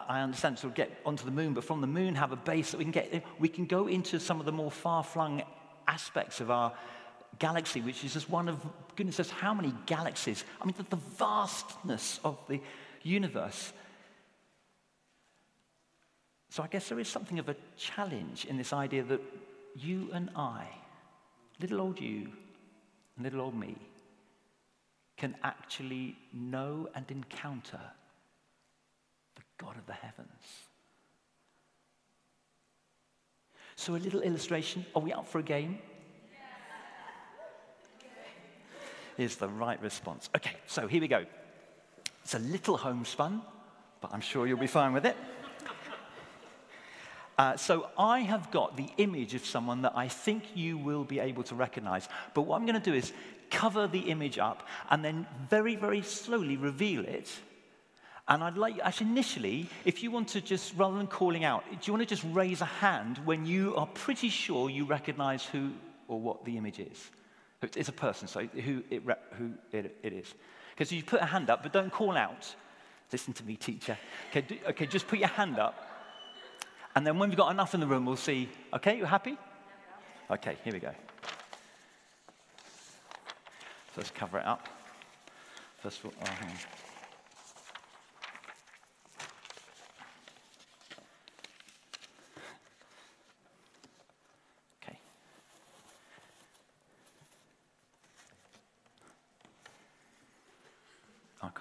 I 0.08 0.20
understand, 0.20 0.58
sort 0.58 0.70
of 0.70 0.76
get 0.76 1.00
onto 1.04 1.24
the 1.24 1.30
moon, 1.30 1.52
but 1.52 1.64
from 1.64 1.80
the 1.80 1.86
moon 1.86 2.14
have 2.14 2.30
a 2.30 2.36
base 2.36 2.70
that 2.70 2.78
we 2.78 2.84
can 2.84 2.92
get, 2.92 3.24
we 3.40 3.48
can 3.48 3.66
go 3.66 3.88
into 3.88 4.20
some 4.20 4.38
of 4.38 4.46
the 4.46 4.52
more 4.52 4.70
far 4.70 5.02
flung 5.02 5.42
aspects 5.92 6.40
of 6.40 6.50
our 6.50 6.72
galaxy, 7.38 7.80
which 7.80 8.04
is 8.04 8.12
just 8.14 8.30
one 8.30 8.48
of, 8.48 8.58
goodness 8.96 9.18
knows 9.18 9.30
how 9.30 9.54
many 9.54 9.72
galaxies. 9.86 10.44
I 10.60 10.64
mean, 10.64 10.74
the, 10.76 10.96
the 10.96 11.02
vastness 11.18 12.20
of 12.24 12.38
the 12.48 12.60
universe. 13.02 13.72
So 16.50 16.62
I 16.62 16.66
guess 16.66 16.88
there 16.88 17.00
is 17.00 17.08
something 17.08 17.38
of 17.38 17.48
a 17.48 17.56
challenge 17.76 18.44
in 18.44 18.56
this 18.56 18.72
idea 18.72 19.02
that 19.04 19.20
you 19.76 20.10
and 20.12 20.30
I, 20.36 20.66
little 21.60 21.80
old 21.80 22.00
you, 22.00 22.28
and 23.16 23.24
little 23.24 23.40
old 23.40 23.54
me, 23.54 23.76
can 25.16 25.34
actually 25.42 26.16
know 26.32 26.88
and 26.94 27.10
encounter 27.10 27.80
the 29.36 29.42
God 29.58 29.76
of 29.76 29.86
the 29.86 29.92
heavens. 29.92 30.68
So, 33.76 33.94
a 33.94 33.96
little 33.96 34.20
illustration. 34.20 34.86
Are 34.94 35.02
we 35.02 35.12
up 35.12 35.26
for 35.26 35.38
a 35.38 35.42
game? 35.42 35.78
Is 39.18 39.36
the 39.36 39.48
right 39.48 39.80
response. 39.82 40.30
Okay, 40.34 40.56
so 40.66 40.86
here 40.86 41.00
we 41.00 41.08
go. 41.08 41.24
It's 42.22 42.34
a 42.34 42.38
little 42.38 42.76
homespun, 42.76 43.42
but 44.00 44.12
I'm 44.12 44.20
sure 44.20 44.46
you'll 44.46 44.58
be 44.58 44.66
fine 44.66 44.92
with 44.92 45.04
it. 45.04 45.16
Uh, 47.38 47.56
so 47.56 47.88
I 47.98 48.20
have 48.20 48.50
got 48.50 48.76
the 48.76 48.88
image 48.98 49.34
of 49.34 49.44
someone 49.44 49.82
that 49.82 49.94
I 49.96 50.08
think 50.08 50.44
you 50.54 50.76
will 50.76 51.04
be 51.04 51.18
able 51.18 51.42
to 51.44 51.54
recognize. 51.54 52.08
But 52.34 52.42
what 52.42 52.56
I'm 52.56 52.66
going 52.66 52.80
to 52.80 52.90
do 52.90 52.94
is 52.94 53.12
cover 53.50 53.86
the 53.86 54.10
image 54.10 54.38
up 54.38 54.66
and 54.90 55.04
then 55.04 55.26
very, 55.48 55.76
very 55.76 56.02
slowly 56.02 56.56
reveal 56.56 57.04
it. 57.04 57.30
And 58.32 58.42
I'd 58.42 58.56
like, 58.56 58.78
actually, 58.82 59.10
initially, 59.10 59.68
if 59.84 60.02
you 60.02 60.10
want 60.10 60.28
to 60.28 60.40
just, 60.40 60.74
rather 60.74 60.96
than 60.96 61.06
calling 61.06 61.44
out, 61.44 61.64
do 61.68 61.76
you 61.84 61.92
want 61.92 62.00
to 62.00 62.06
just 62.06 62.24
raise 62.32 62.62
a 62.62 62.64
hand 62.80 63.18
when 63.26 63.44
you 63.44 63.76
are 63.76 63.86
pretty 63.86 64.30
sure 64.30 64.70
you 64.70 64.86
recognize 64.86 65.44
who 65.44 65.72
or 66.08 66.18
what 66.18 66.42
the 66.46 66.56
image 66.56 66.78
is? 66.78 67.10
It's 67.76 67.90
a 67.90 67.92
person, 67.92 68.26
so 68.26 68.46
who 68.46 68.82
it, 68.90 69.02
who 69.34 69.52
it, 69.70 69.98
it 70.02 70.12
is. 70.14 70.34
Because 70.70 70.90
you 70.90 71.02
put 71.02 71.20
a 71.20 71.26
hand 71.26 71.50
up, 71.50 71.62
but 71.62 71.74
don't 71.74 71.92
call 71.92 72.16
out. 72.16 72.54
Listen 73.12 73.34
to 73.34 73.44
me, 73.44 73.56
teacher. 73.56 73.98
Okay, 74.30 74.40
do, 74.40 74.56
okay, 74.70 74.86
just 74.86 75.06
put 75.06 75.18
your 75.18 75.28
hand 75.28 75.58
up 75.58 75.92
and 76.94 77.06
then 77.06 77.18
when 77.18 77.28
we've 77.28 77.38
got 77.38 77.50
enough 77.50 77.74
in 77.74 77.80
the 77.80 77.86
room, 77.86 78.04
we'll 78.04 78.16
see. 78.16 78.48
Okay, 78.74 78.98
you 78.98 79.04
happy? 79.04 79.36
Okay, 80.30 80.56
here 80.64 80.72
we 80.72 80.78
go. 80.78 80.92
So 83.94 83.98
let's 83.98 84.10
cover 84.10 84.38
it 84.38 84.46
up. 84.46 84.68
First 85.82 86.00
of 86.00 86.06
all, 86.06 86.12
oh, 86.22 86.91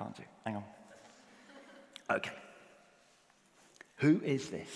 can't 0.01 0.15
do. 0.15 0.23
Hang 0.45 0.55
on. 0.55 0.63
Okay. 2.09 2.31
Who 3.97 4.19
is 4.23 4.49
this? 4.49 4.69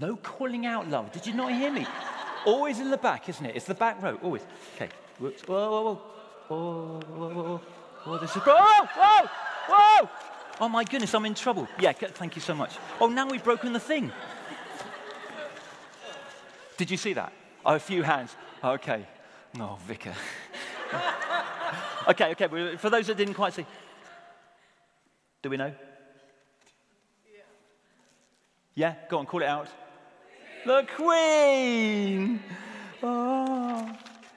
No 0.00 0.16
calling 0.16 0.66
out, 0.66 0.88
love. 0.88 1.12
Did 1.12 1.26
you 1.26 1.34
not 1.34 1.52
hear 1.52 1.72
me? 1.72 1.86
always 2.46 2.78
in 2.78 2.90
the 2.90 2.96
back, 2.96 3.28
isn't 3.28 3.44
it? 3.44 3.56
It's 3.56 3.64
the 3.64 3.74
back 3.74 4.00
row, 4.00 4.18
always. 4.22 4.42
Okay. 4.76 4.88
Whoops. 5.18 5.42
Whoa, 5.42 5.70
whoa, 5.70 5.82
whoa. 5.82 5.94
Whoa, 6.48 7.00
whoa, 7.00 7.34
whoa. 7.34 7.60
whoa 8.04 8.18
this 8.18 8.30
is... 8.30 8.42
Whoa, 8.42 8.86
whoa, 8.94 9.28
whoa! 9.68 10.10
Oh, 10.60 10.68
my 10.68 10.84
goodness, 10.84 11.12
I'm 11.14 11.26
in 11.26 11.34
trouble. 11.34 11.66
Yeah, 11.80 11.92
thank 11.92 12.36
you 12.36 12.42
so 12.42 12.54
much. 12.54 12.76
Oh, 13.00 13.08
now 13.08 13.28
we've 13.28 13.42
broken 13.42 13.72
the 13.72 13.80
thing. 13.80 14.12
Did 16.76 16.90
you 16.90 16.96
see 16.96 17.14
that? 17.14 17.32
Oh, 17.64 17.74
a 17.74 17.78
few 17.78 18.02
hands. 18.02 18.34
Okay. 18.62 19.06
Oh, 19.58 19.78
Vicar. 19.86 20.14
okay, 22.08 22.32
okay. 22.32 22.76
For 22.76 22.90
those 22.90 23.06
that 23.06 23.16
didn't 23.16 23.34
quite 23.34 23.54
see, 23.54 23.66
do 25.42 25.50
we 25.50 25.56
know? 25.56 25.72
Yeah. 27.26 27.40
Yeah, 28.74 28.94
go 29.08 29.18
on, 29.18 29.26
call 29.26 29.42
it 29.42 29.46
out. 29.46 29.68
The 30.64 30.86
Queen. 30.96 32.40
Oh. 33.02 33.96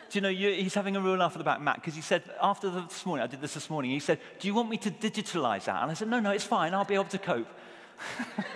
Do 0.10 0.17
you 0.17 0.22
know, 0.22 0.29
you, 0.29 0.51
he's 0.51 0.74
having 0.74 0.96
a 0.96 1.01
real 1.01 1.15
laugh 1.15 1.34
at 1.34 1.38
the 1.38 1.43
back, 1.43 1.62
Matt, 1.62 1.75
because 1.75 1.96
he 1.96 2.01
said, 2.01 2.24
after 2.41 2.69
the, 2.69 2.81
this 2.81 3.05
morning, 3.05 3.24
I 3.24 3.27
did 3.27 3.41
this 3.41 3.53
this 3.53 3.69
morning, 3.69 3.91
he 3.91 4.00
said, 4.00 4.19
Do 4.39 4.48
you 4.48 4.53
want 4.53 4.69
me 4.69 4.77
to 4.77 4.91
digitalize 4.91 5.65
that? 5.65 5.81
And 5.81 5.91
I 5.91 5.93
said, 5.93 6.08
No, 6.08 6.19
no, 6.19 6.31
it's 6.31 6.43
fine. 6.43 6.74
I'll 6.74 6.86
be 6.86 6.96
able 6.96 7.05
to 7.05 7.17
cope. 7.17 7.48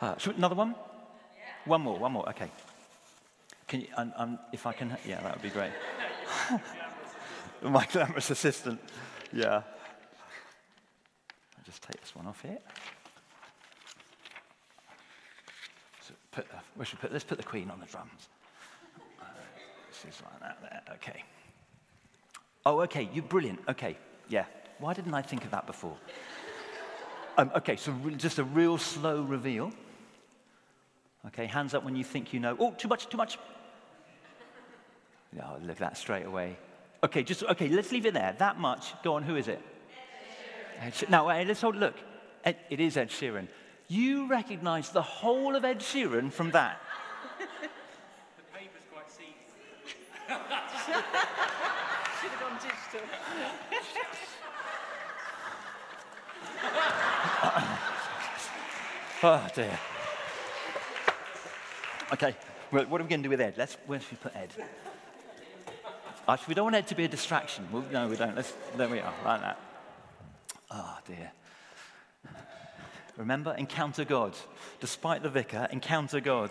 uh, 0.00 0.14
another 0.36 0.54
one? 0.54 0.74
One 1.68 1.82
more, 1.82 1.98
one 1.98 2.12
more. 2.12 2.26
Okay. 2.30 2.50
Can 3.66 3.82
you, 3.82 3.88
um, 3.98 4.12
um, 4.16 4.38
if 4.54 4.66
I 4.66 4.72
can, 4.72 4.96
yeah, 5.06 5.20
that 5.20 5.34
would 5.34 5.42
be 5.42 5.50
great. 5.50 5.72
My 7.62 7.86
glamorous 7.92 8.30
assistant. 8.30 8.80
Yeah. 9.34 9.56
I'll 9.56 9.64
just 11.66 11.82
take 11.82 12.00
this 12.00 12.16
one 12.16 12.26
off 12.26 12.40
here. 12.40 12.56
put, 16.32 16.46
we 16.74 16.86
should 16.86 17.00
put, 17.00 17.12
let's 17.12 17.24
put 17.24 17.36
the 17.36 17.44
Queen 17.44 17.70
on 17.70 17.80
the 17.80 17.86
drums. 17.86 18.28
Uh, 19.20 19.24
this 19.90 20.14
is 20.14 20.22
like 20.22 20.40
that 20.40 20.58
there. 20.62 20.94
Okay. 20.94 21.22
Oh, 22.64 22.80
okay. 22.80 23.10
You're 23.12 23.24
brilliant. 23.24 23.60
Okay. 23.68 23.98
Yeah. 24.30 24.46
Why 24.78 24.94
didn't 24.94 25.12
I 25.12 25.20
think 25.20 25.44
of 25.44 25.50
that 25.50 25.66
before? 25.66 25.98
Um, 27.36 27.50
okay, 27.56 27.76
so 27.76 27.92
re- 27.92 28.14
just 28.14 28.38
a 28.38 28.44
real 28.44 28.78
slow 28.78 29.22
reveal. 29.22 29.70
Okay, 31.28 31.46
hands 31.46 31.74
up 31.74 31.84
when 31.84 31.94
you 31.94 32.04
think 32.04 32.32
you 32.32 32.40
know. 32.40 32.56
Oh, 32.58 32.72
too 32.72 32.88
much, 32.88 33.08
too 33.08 33.16
much. 33.16 33.38
Oh, 35.40 35.56
look 35.60 35.72
at 35.72 35.78
that 35.78 35.96
straight 35.96 36.26
away. 36.26 36.56
Okay, 37.04 37.22
just 37.22 37.44
okay. 37.44 37.68
Let's 37.68 37.92
leave 37.92 38.06
it 38.06 38.14
there. 38.14 38.34
That 38.38 38.58
much. 38.58 38.94
Go 39.02 39.14
on. 39.14 39.22
Who 39.22 39.36
is 39.36 39.46
it? 39.46 39.60
Ed 40.80 40.94
Sheeran. 40.94 41.10
Now, 41.10 41.26
let's 41.26 41.60
hold. 41.60 41.76
Look, 41.76 41.94
Ed, 42.44 42.56
it 42.70 42.80
is 42.80 42.96
Ed 42.96 43.10
Sheeran. 43.10 43.46
You 43.88 44.26
recognize 44.28 44.90
the 44.90 45.02
whole 45.02 45.54
of 45.54 45.64
Ed 45.64 45.80
Sheeran 45.80 46.32
from 46.32 46.50
that. 46.52 46.80
the 47.38 47.46
paper's 48.52 48.82
quite 48.92 49.10
seedy. 49.10 49.34
Should 50.26 50.36
have 52.30 52.40
gone 52.40 52.58
digital. 52.58 53.06
oh 59.22 59.48
dear. 59.54 59.78
Okay, 62.12 62.34
well, 62.72 62.84
what 62.86 63.00
are 63.00 63.04
we 63.04 63.10
going 63.10 63.22
to 63.22 63.26
do 63.26 63.30
with 63.30 63.40
Ed? 63.40 63.54
Let's, 63.58 63.76
where 63.86 64.00
should 64.00 64.12
we 64.12 64.16
put 64.16 64.34
Ed? 64.34 64.50
Actually, 66.26 66.48
we 66.48 66.54
don't 66.54 66.64
want 66.64 66.76
Ed 66.76 66.86
to 66.88 66.94
be 66.94 67.04
a 67.04 67.08
distraction. 67.08 67.66
Well, 67.70 67.84
no, 67.92 68.08
we 68.08 68.16
don't. 68.16 68.34
Let's, 68.34 68.52
there 68.76 68.88
we 68.88 69.00
are, 69.00 69.12
like 69.24 69.40
that. 69.40 69.60
Oh 70.70 70.98
dear. 71.06 71.32
Remember, 73.16 73.54
encounter 73.54 74.04
God. 74.04 74.34
Despite 74.80 75.22
the 75.22 75.30
vicar, 75.30 75.68
encounter 75.70 76.20
God. 76.20 76.50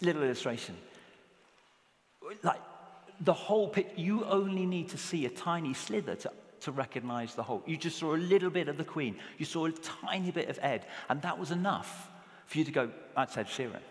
Little 0.00 0.22
illustration. 0.22 0.76
Like 2.42 2.60
the 3.20 3.32
whole 3.32 3.68
pit, 3.68 3.94
you 3.96 4.24
only 4.24 4.66
need 4.66 4.90
to 4.90 4.98
see 4.98 5.26
a 5.26 5.30
tiny 5.30 5.74
slither 5.74 6.14
to, 6.16 6.32
to 6.60 6.72
recognize 6.72 7.34
the 7.34 7.42
whole. 7.42 7.62
You 7.66 7.76
just 7.76 7.98
saw 7.98 8.14
a 8.14 8.16
little 8.16 8.50
bit 8.50 8.68
of 8.68 8.76
the 8.76 8.84
Queen, 8.84 9.16
you 9.38 9.44
saw 9.44 9.66
a 9.66 9.72
tiny 9.72 10.30
bit 10.30 10.48
of 10.48 10.58
Ed, 10.60 10.84
and 11.08 11.22
that 11.22 11.38
was 11.38 11.50
enough 11.50 12.10
for 12.48 12.58
you 12.58 12.64
to 12.64 12.72
go, 12.72 12.90
that's 13.14 13.36
Ed 13.36 13.46
Sheeran. 13.46 13.82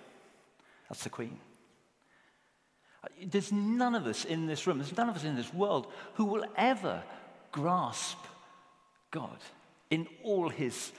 That's 0.89 1.03
the 1.03 1.09
Queen. 1.09 1.39
There's 3.23 3.51
none 3.51 3.93
of 3.93 4.07
us 4.07 4.25
in 4.25 4.47
this 4.47 4.65
room, 4.65 4.79
there's 4.79 4.97
none 4.97 5.09
of 5.09 5.15
us 5.15 5.23
in 5.23 5.35
this 5.35 5.53
world 5.53 5.87
who 6.15 6.25
will 6.25 6.43
ever 6.57 7.03
grasp 7.51 8.17
God 9.11 9.37
in 9.91 10.07
all 10.23 10.49
his 10.49 10.91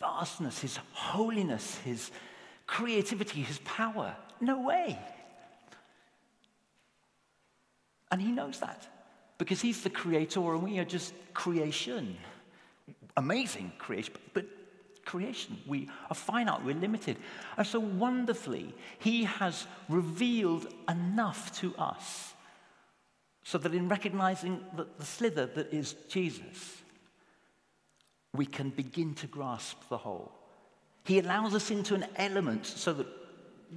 vastness, 0.00 0.58
his 0.58 0.78
holiness, 0.92 1.78
his 1.78 2.10
creativity, 2.66 3.40
his 3.40 3.58
power. 3.60 4.14
No 4.40 4.60
way. 4.60 4.98
And 8.10 8.20
he 8.20 8.32
knows 8.32 8.58
that 8.58 8.88
because 9.38 9.60
he's 9.60 9.82
the 9.82 9.90
creator 9.90 10.40
and 10.54 10.62
we 10.62 10.80
are 10.80 10.84
just 10.84 11.14
creation. 11.34 12.16
Amazing 13.16 13.72
creation, 13.78 14.14
but 14.34 14.44
creation. 15.06 15.56
We 15.66 15.88
are 16.10 16.14
finite, 16.14 16.62
we're 16.62 16.74
limited. 16.74 17.16
And 17.56 17.66
so 17.66 17.80
wonderfully, 17.80 18.74
he 18.98 19.24
has 19.24 19.66
revealed 19.88 20.66
enough 20.88 21.58
to 21.60 21.74
us 21.76 22.34
so 23.42 23.56
that 23.58 23.72
in 23.72 23.88
recognizing 23.88 24.60
the, 24.74 24.86
the 24.98 25.04
slither 25.06 25.46
that 25.46 25.72
is 25.72 25.94
Jesus, 26.08 26.82
we 28.34 28.44
can 28.44 28.70
begin 28.70 29.14
to 29.14 29.26
grasp 29.26 29.88
the 29.88 29.96
whole. 29.96 30.32
He 31.04 31.20
allows 31.20 31.54
us 31.54 31.70
into 31.70 31.94
an 31.94 32.06
element 32.16 32.66
so 32.66 32.92
that 32.92 33.06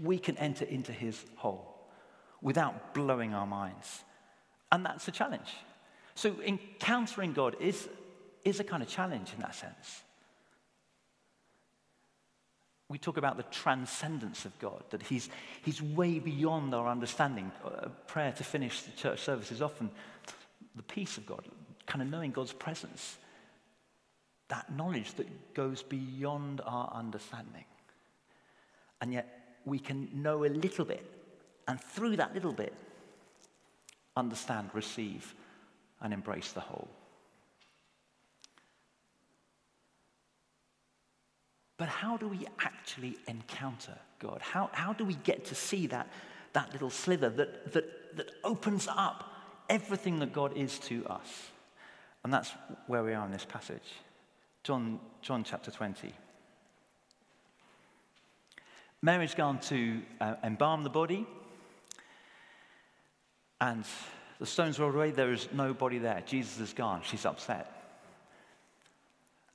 we 0.03 0.17
can 0.17 0.36
enter 0.38 0.65
into 0.65 0.91
his 0.91 1.24
whole 1.36 1.88
without 2.41 2.93
blowing 2.93 3.33
our 3.33 3.45
minds. 3.45 4.03
And 4.71 4.86
that's 4.86 5.07
a 5.07 5.12
challenge. 5.12 5.53
So 6.15 6.36
encountering 6.45 7.33
God 7.33 7.55
is, 7.59 7.88
is 8.43 8.59
a 8.59 8.63
kind 8.63 8.83
of 8.83 8.89
challenge 8.89 9.31
in 9.33 9.39
that 9.41 9.55
sense. 9.55 10.01
We 12.89 12.98
talk 12.98 13.17
about 13.17 13.38
the 13.38 13.43
transcendence 13.43 14.46
of 14.46 14.58
God, 14.60 14.84
that 14.89 15.03
he's, 15.03 15.29
he's 15.63 15.81
way 15.81 16.17
beyond 16.17 16.74
our 16.74 16.88
understanding. 16.88 17.51
A 17.63 17.89
prayer 17.89 18.31
to 18.31 18.43
finish 18.43 18.81
the 18.81 18.91
church 18.91 19.22
service 19.22 19.51
is 19.51 19.62
often 19.62 19.91
the 20.75 20.84
peace 20.84 21.17
of 21.17 21.25
God, 21.27 21.46
kind 21.86 22.01
of 22.01 22.10
knowing 22.10 22.31
God's 22.31 22.53
presence. 22.53 23.17
That 24.48 24.75
knowledge 24.75 25.13
that 25.13 25.53
goes 25.53 25.84
beyond 25.84 26.62
our 26.65 26.91
understanding. 26.91 27.65
And 29.01 29.13
yet 29.13 29.60
we 29.65 29.77
can 29.77 30.10
know 30.12 30.43
a 30.43 30.48
little 30.48 30.86
bit, 30.86 31.05
and 31.67 31.79
through 31.79 32.17
that 32.17 32.34
little 32.34 32.53
bit, 32.53 32.74
understand, 34.17 34.72
receive, 34.74 35.36
and 36.01 36.12
embrace 36.12 36.51
the 36.53 36.60
whole. 36.60 36.89
But 41.79 41.88
how 41.88 42.17
do 42.17 42.27
we 42.27 42.45
actually 42.59 43.17
encounter 43.25 43.98
God? 44.19 44.41
How, 44.41 44.69
how 44.74 44.91
do 44.91 45.05
we 45.05 45.15
get 45.15 45.45
to 45.45 45.55
see 45.55 45.88
that, 45.88 46.09
that 46.51 46.74
little 46.74 46.89
sliver 46.89 47.29
that, 47.29 47.71
that, 47.71 48.17
that 48.17 48.31
opens 48.43 48.89
up 48.91 49.24
everything 49.69 50.19
that 50.19 50.33
God 50.33 50.57
is 50.57 50.77
to 50.79 51.07
us? 51.07 51.51
And 52.25 52.33
that's 52.33 52.51
where 52.88 53.01
we 53.01 53.13
are 53.13 53.25
in 53.25 53.31
this 53.31 53.45
passage. 53.45 53.93
John, 54.63 55.00
John 55.21 55.45
chapter 55.45 55.71
20. 55.71 56.13
Mary's 59.01 59.33
gone 59.33 59.59
to 59.59 60.01
uh, 60.19 60.36
embalm 60.43 60.83
the 60.83 60.89
body, 60.89 61.25
and 63.62 63.86
the 64.38 64.45
stones 64.45 64.77
rolled 64.79 64.95
away. 64.95 65.12
There 65.12 65.31
is 65.31 65.48
nobody 65.53 65.98
there. 65.98 66.21
Jesus 66.25 66.59
is 66.59 66.74
gone. 66.74 67.03
She's 67.03 67.25
upset. 67.25 67.71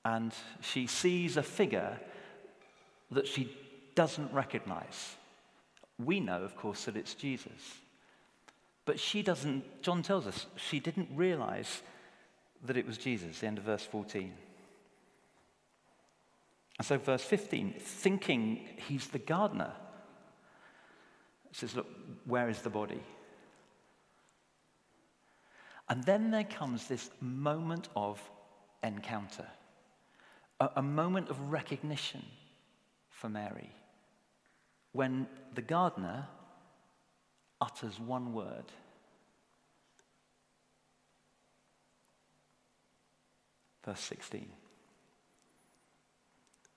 And 0.06 0.32
she 0.62 0.86
sees 0.86 1.36
a 1.36 1.42
figure 1.42 1.98
that 3.10 3.26
she 3.26 3.50
doesn't 3.94 4.32
recognize. 4.32 5.16
We 5.98 6.20
know, 6.20 6.42
of 6.42 6.56
course, 6.56 6.84
that 6.86 6.96
it's 6.96 7.14
Jesus. 7.14 7.80
But 8.84 9.00
she 9.00 9.22
doesn't, 9.22 9.82
John 9.82 10.02
tells 10.02 10.26
us, 10.26 10.46
she 10.56 10.80
didn't 10.80 11.08
realize 11.14 11.82
that 12.64 12.76
it 12.76 12.86
was 12.86 12.98
Jesus, 12.98 13.40
the 13.40 13.46
end 13.46 13.58
of 13.58 13.64
verse 13.64 13.84
14. 13.84 14.32
And 16.78 16.86
so, 16.86 16.98
verse 16.98 17.22
15, 17.22 17.74
thinking 17.78 18.66
he's 18.88 19.06
the 19.06 19.18
gardener, 19.18 19.72
says, 21.52 21.76
Look, 21.76 21.86
where 22.24 22.48
is 22.48 22.62
the 22.62 22.70
body? 22.70 23.00
And 25.88 26.02
then 26.02 26.30
there 26.30 26.44
comes 26.44 26.88
this 26.88 27.10
moment 27.20 27.88
of 27.94 28.20
encounter, 28.82 29.46
a, 30.58 30.70
a 30.76 30.82
moment 30.82 31.28
of 31.28 31.52
recognition 31.52 32.24
for 33.24 33.30
Mary 33.30 33.70
when 34.92 35.26
the 35.54 35.62
gardener 35.62 36.26
utters 37.58 37.98
one 37.98 38.34
word. 38.34 38.66
Verse 43.82 44.00
16 44.00 44.46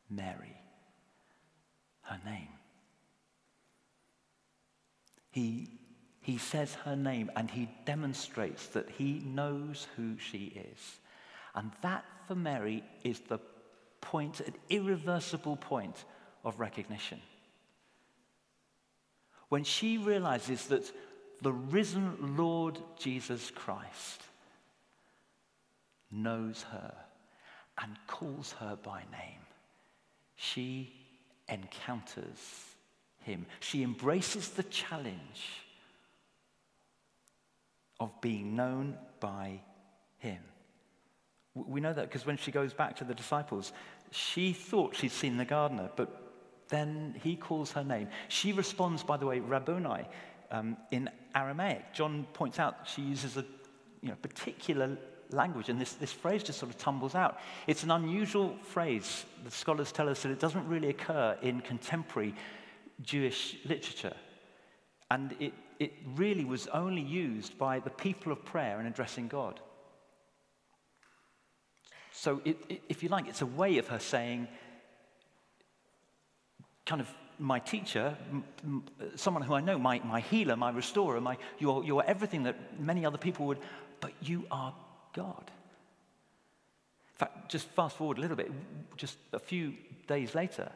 Mary, 0.10 0.56
her 2.04 2.22
name. 2.24 2.48
He, 5.32 5.68
he 6.22 6.38
says 6.38 6.75
her 6.86 6.96
name 6.96 7.30
and 7.36 7.51
he 7.51 7.68
demonstrates 7.84 8.68
that 8.68 8.89
he 8.89 9.22
knows 9.25 9.86
who 9.98 10.18
she 10.18 10.46
is. 10.72 10.80
And 11.56 11.74
that 11.82 12.06
for 12.26 12.36
Mary 12.36 12.86
is 13.04 13.19
the 13.19 13.39
point, 14.00 14.39
an 14.39 14.54
irreversible 14.69 15.58
point 15.58 16.06
of 16.48 16.62
recognition. 16.62 17.20
When 19.50 19.66
she 19.66 19.98
realizes 19.98 20.68
that 20.68 20.90
the 21.42 21.52
risen 21.52 22.38
Lord 22.38 22.80
Jesus 22.98 23.52
Christ 23.52 24.22
knows 26.10 26.64
her 26.72 26.94
and 27.82 27.98
calls 28.08 28.54
her 28.54 28.78
by 28.82 29.04
name, 29.12 29.42
she 30.38 30.94
encounters 31.50 32.64
him. 33.24 33.46
She 33.60 33.84
embraces 33.84 34.50
the 34.50 34.64
challenge 34.64 35.66
of 38.00 38.22
being 38.22 38.56
known 38.56 38.98
by 39.20 39.60
him. 40.20 40.40
We 41.54 41.82
know 41.82 41.92
that 41.92 42.08
because 42.08 42.26
when 42.26 42.38
she 42.38 42.52
goes 42.52 42.74
back 42.74 42.96
to 42.98 43.04
the 43.04 43.16
disciples, 43.16 43.74
she 44.12 44.54
thought 44.54 44.96
she'd 44.96 45.12
seen 45.12 45.36
the 45.36 45.44
gardener, 45.46 45.90
but 45.96 46.27
then 46.69 47.15
he 47.23 47.36
calls 47.36 47.71
her 47.71 47.84
name. 47.84 48.10
She 48.27 48.53
responds, 48.53 49.03
by 49.03 49.17
the 49.17 49.25
way, 49.25 49.39
Rabboni 49.39 50.06
um, 50.51 50.77
in 50.91 51.10
Aramaic. 51.36 51.93
John 51.93 52.25
points 52.34 52.60
out 52.60 52.88
she 52.88 53.01
uses 53.01 53.38
a 53.38 53.45
you 54.01 54.10
know, 54.10 54.15
particular 54.21 54.97
language, 55.32 55.69
and 55.69 55.80
this, 55.80 55.93
this 55.93 56.12
phrase 56.12 56.43
just 56.43 56.60
sort 56.60 56.71
of 56.71 56.77
tumbles 56.77 57.15
out. 57.15 57.39
It's 57.67 57.84
an 57.84 57.91
unusual 57.91 58.56
phrase. 58.63 59.25
The 59.43 59.51
scholars 59.51 59.91
tell 59.91 60.10
us 60.10 60.23
that 60.23 60.32
it 60.32 60.39
doesn't 60.39 60.67
really 60.67 60.89
occur 60.89 61.38
in 61.41 61.62
contemporary 61.62 62.34
Jewish 63.01 63.58
literature. 63.65 64.15
And 65.12 65.36
it, 65.39 65.53
it 65.80 65.93
really 66.15 66.45
was 66.45 66.67
only 66.67 67.01
used 67.01 67.58
by 67.58 67.80
the 67.80 67.89
people 67.89 68.32
of 68.32 68.43
prayer 68.43 68.80
in 68.80 68.86
addressing 68.86 69.27
God. 69.27 69.60
So, 72.12 72.41
it, 72.45 72.58
it, 72.67 72.82
if 72.89 73.03
you 73.03 73.10
like, 73.10 73.27
it's 73.27 73.43
a 73.43 73.45
way 73.45 73.77
of 73.77 73.88
her 73.89 73.99
saying, 73.99 74.47
kind 76.88 77.02
of 77.02 77.13
my 77.38 77.60
teacher, 77.60 78.17
someone 79.15 79.43
who 79.43 79.54
I 79.54 79.62
know, 79.62 79.78
my, 79.78 80.00
my 80.00 80.21
healer, 80.21 80.56
my 80.56 80.71
restorer, 80.71 81.21
my, 81.21 81.38
you're, 81.60 81.84
you're 81.84 82.04
everything 82.08 82.43
that 82.43 82.80
many 82.80 83.06
other 83.06 83.17
people 83.17 83.45
would, 83.45 83.60
but 84.00 84.12
you 84.21 84.47
are 84.50 84.73
God. 85.13 85.52
In 87.12 87.17
fact, 87.19 87.52
just 87.52 87.67
fast 87.69 87.97
forward 87.97 88.17
a 88.17 88.21
little 88.21 88.38
bit, 88.38 88.52
just 88.95 89.17
a 89.34 89.39
few 89.39 89.73
days 90.08 90.34
later, 90.34 90.71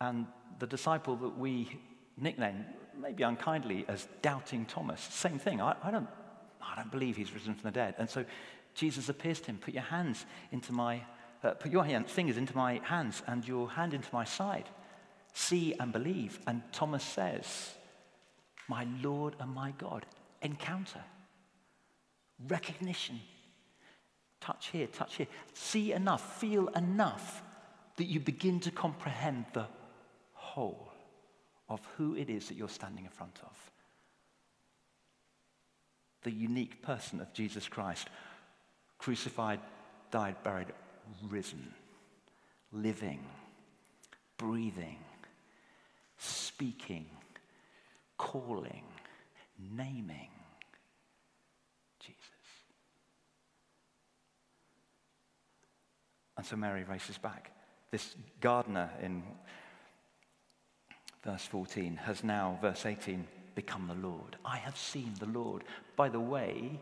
and 0.00 0.26
the 0.58 0.66
disciple 0.66 1.14
that 1.16 1.38
we 1.38 1.78
nickname, 2.16 2.64
maybe 3.00 3.22
unkindly, 3.22 3.84
as 3.86 4.08
Doubting 4.22 4.64
Thomas, 4.64 5.00
same 5.00 5.38
thing. 5.38 5.60
I, 5.60 5.76
I, 5.84 5.90
don't, 5.90 6.08
I 6.60 6.76
don't 6.76 6.90
believe 6.90 7.16
he's 7.16 7.32
risen 7.32 7.54
from 7.54 7.70
the 7.70 7.74
dead. 7.74 7.94
And 7.98 8.10
so 8.10 8.24
Jesus 8.74 9.08
appears 9.08 9.40
to 9.40 9.46
him, 9.46 9.58
put 9.58 9.74
your 9.74 9.84
hands 9.84 10.24
into 10.50 10.72
my, 10.72 11.02
uh, 11.44 11.50
put 11.52 11.70
your 11.70 11.84
hand, 11.84 12.08
fingers 12.08 12.36
into 12.36 12.56
my 12.56 12.80
hands 12.84 13.22
and 13.26 13.46
your 13.46 13.70
hand 13.70 13.94
into 13.94 14.08
my 14.12 14.24
side 14.24 14.68
see 15.32 15.74
and 15.78 15.92
believe. 15.92 16.38
And 16.46 16.62
Thomas 16.72 17.04
says, 17.04 17.74
My 18.68 18.86
Lord 19.02 19.36
and 19.40 19.54
my 19.54 19.72
God. 19.78 20.06
Encounter, 20.42 21.02
recognition, 22.48 23.20
touch 24.40 24.68
here, 24.68 24.88
touch 24.88 25.16
here. 25.16 25.28
See 25.54 25.92
enough, 25.92 26.40
feel 26.40 26.68
enough 26.68 27.42
that 27.96 28.04
you 28.04 28.18
begin 28.18 28.58
to 28.60 28.70
comprehend 28.70 29.44
the 29.52 29.66
whole 30.32 30.92
of 31.68 31.80
who 31.96 32.16
it 32.16 32.28
is 32.28 32.48
that 32.48 32.56
you're 32.56 32.68
standing 32.68 33.04
in 33.04 33.10
front 33.10 33.38
of. 33.42 33.70
The 36.24 36.32
unique 36.32 36.82
person 36.82 37.20
of 37.20 37.32
Jesus 37.32 37.68
Christ, 37.68 38.08
crucified, 38.98 39.60
died, 40.10 40.36
buried, 40.42 40.72
risen, 41.28 41.72
living, 42.72 43.20
breathing 44.38 44.98
speaking, 46.22 47.06
calling, 48.16 48.84
naming 49.58 50.30
Jesus. 52.00 52.20
And 56.36 56.46
so 56.46 56.56
Mary 56.56 56.84
races 56.84 57.18
back. 57.18 57.50
This 57.90 58.14
gardener 58.40 58.90
in 59.02 59.22
verse 61.24 61.44
14 61.44 61.96
has 61.96 62.24
now, 62.24 62.58
verse 62.62 62.86
18, 62.86 63.26
become 63.54 63.88
the 63.88 64.06
Lord. 64.06 64.36
I 64.44 64.56
have 64.58 64.76
seen 64.76 65.12
the 65.18 65.26
Lord. 65.26 65.64
By 65.96 66.08
the 66.08 66.20
way, 66.20 66.78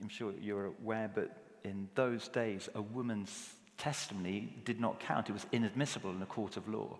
I'm 0.00 0.08
sure 0.08 0.32
you're 0.40 0.66
aware, 0.66 1.10
but 1.12 1.36
in 1.64 1.88
those 1.94 2.28
days, 2.28 2.68
a 2.74 2.80
woman's 2.80 3.50
testimony 3.76 4.56
did 4.64 4.80
not 4.80 5.00
count. 5.00 5.28
It 5.28 5.32
was 5.32 5.46
inadmissible 5.52 6.10
in 6.10 6.22
a 6.22 6.26
court 6.26 6.56
of 6.56 6.68
law 6.68 6.98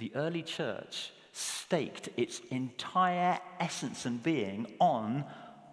the 0.00 0.10
early 0.16 0.42
church 0.42 1.12
staked 1.32 2.08
its 2.16 2.40
entire 2.50 3.38
essence 3.60 4.06
and 4.06 4.20
being 4.20 4.66
on 4.80 5.24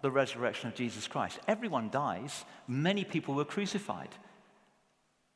the 0.02 0.10
resurrection 0.10 0.68
of 0.68 0.76
Jesus 0.76 1.08
Christ. 1.08 1.40
Everyone 1.48 1.90
dies, 1.90 2.44
many 2.68 3.02
people 3.04 3.34
were 3.34 3.44
crucified. 3.44 4.10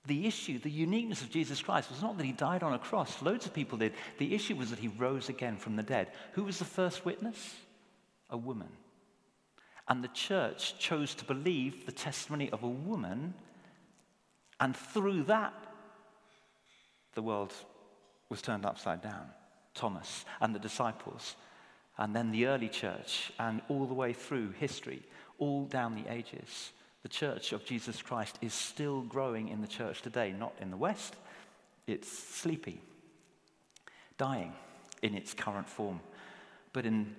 The 0.06 0.26
issue, 0.26 0.58
the 0.58 0.70
uniqueness 0.70 1.22
of 1.22 1.30
Jesus 1.30 1.62
Christ 1.62 1.90
was 1.90 2.02
not 2.02 2.18
that 2.18 2.26
he 2.26 2.32
died 2.32 2.62
on 2.62 2.74
a 2.74 2.78
cross. 2.78 3.22
Loads 3.22 3.46
of 3.46 3.54
people 3.54 3.78
did. 3.78 3.94
The 4.18 4.34
issue 4.34 4.56
was 4.56 4.70
that 4.70 4.78
he 4.78 4.88
rose 4.88 5.28
again 5.28 5.56
from 5.56 5.76
the 5.76 5.82
dead. 5.82 6.08
Who 6.32 6.44
was 6.44 6.58
the 6.58 6.64
first 6.64 7.04
witness? 7.04 7.56
A 8.28 8.36
woman. 8.36 8.68
And 9.88 10.02
the 10.02 10.08
church 10.08 10.78
chose 10.78 11.14
to 11.16 11.24
believe 11.24 11.86
the 11.86 11.92
testimony 11.92 12.50
of 12.50 12.62
a 12.62 12.68
woman, 12.68 13.34
and 14.60 14.76
through 14.76 15.24
that, 15.24 15.54
the 17.14 17.22
world 17.22 17.52
was 18.32 18.40
turned 18.40 18.64
upside 18.64 19.02
down. 19.02 19.26
Thomas 19.74 20.24
and 20.40 20.54
the 20.54 20.58
disciples, 20.58 21.36
and 21.98 22.16
then 22.16 22.30
the 22.30 22.46
early 22.46 22.68
church, 22.68 23.30
and 23.38 23.60
all 23.68 23.84
the 23.84 23.94
way 23.94 24.14
through 24.14 24.52
history, 24.52 25.02
all 25.38 25.66
down 25.66 25.94
the 25.94 26.10
ages. 26.10 26.72
The 27.02 27.10
church 27.10 27.52
of 27.52 27.64
Jesus 27.66 28.00
Christ 28.00 28.38
is 28.40 28.54
still 28.54 29.02
growing 29.02 29.48
in 29.48 29.60
the 29.60 29.66
church 29.66 30.00
today, 30.00 30.32
not 30.32 30.54
in 30.60 30.70
the 30.70 30.76
West. 30.78 31.14
It's 31.86 32.10
sleepy, 32.10 32.80
dying 34.16 34.54
in 35.02 35.14
its 35.14 35.34
current 35.34 35.68
form. 35.68 36.00
But 36.72 36.86
in 36.86 37.14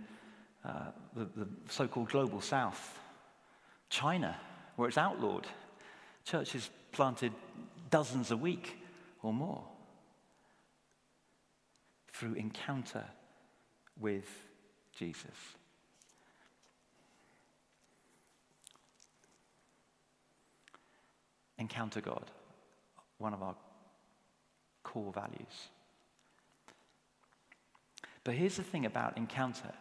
uh, 0.66 0.92
the, 1.16 1.26
the 1.26 1.48
so 1.70 1.88
called 1.88 2.10
global 2.10 2.42
South, 2.42 3.00
China, 3.90 4.36
where 4.78 4.88
it's 4.88 4.98
outlawed, 4.98 5.46
churches 6.26 6.72
planted 6.92 7.34
dozens 7.92 8.32
a 8.32 8.38
week 8.38 8.78
or 9.22 9.32
more 9.32 9.64
through 12.14 12.34
encounter 12.36 13.04
with 14.00 14.30
Jesus. 14.96 15.26
Encounter 21.58 22.02
God, 22.02 22.30
one 23.18 23.34
of 23.34 23.42
our 23.42 23.56
core 24.84 25.12
values. 25.12 25.70
But 28.24 28.36
here's 28.36 28.58
the 28.58 28.64
thing 28.64 28.86
about 28.86 29.18
encounter 29.18 29.72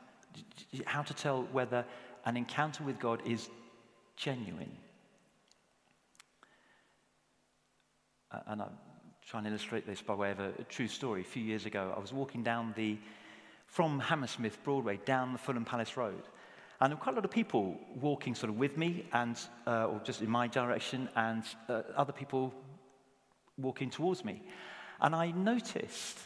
how 0.86 1.02
to 1.02 1.14
tell 1.14 1.42
whether 1.52 1.84
an 2.24 2.36
encounter 2.36 2.82
with 2.84 2.98
God 2.98 3.20
is 3.26 3.50
genuine. 4.16 4.76
And 8.46 8.62
I'm 8.62 8.70
trying 9.26 9.44
to 9.44 9.50
illustrate 9.50 9.86
this 9.86 10.02
by 10.02 10.14
way 10.14 10.30
of 10.30 10.40
a, 10.40 10.50
a, 10.58 10.64
true 10.64 10.88
story. 10.88 11.20
A 11.20 11.24
few 11.24 11.42
years 11.42 11.66
ago, 11.66 11.92
I 11.96 12.00
was 12.00 12.12
walking 12.12 12.42
down 12.42 12.72
the, 12.76 12.98
from 13.66 13.98
Hammersmith 13.98 14.62
Broadway 14.64 14.98
down 15.04 15.32
the 15.32 15.38
Fulham 15.38 15.64
Palace 15.64 15.96
Road. 15.96 16.22
And 16.80 16.90
there 16.90 16.96
were 16.96 17.02
quite 17.02 17.12
a 17.12 17.16
lot 17.16 17.24
of 17.24 17.30
people 17.30 17.78
walking 18.00 18.34
sort 18.34 18.50
of 18.50 18.58
with 18.58 18.76
me 18.76 19.06
and, 19.12 19.38
uh, 19.66 19.86
or 19.86 20.00
just 20.04 20.20
in 20.20 20.28
my 20.28 20.48
direction, 20.48 21.08
and 21.14 21.44
uh, 21.68 21.82
other 21.96 22.12
people 22.12 22.52
walking 23.56 23.88
towards 23.88 24.24
me. 24.24 24.42
And 25.00 25.14
I 25.14 25.30
noticed 25.30 26.18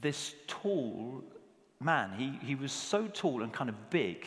this 0.00 0.34
tall 0.46 1.24
man. 1.80 2.12
He, 2.16 2.38
he 2.46 2.54
was 2.54 2.72
so 2.72 3.08
tall 3.08 3.42
and 3.42 3.52
kind 3.52 3.68
of 3.68 3.90
big, 3.90 4.24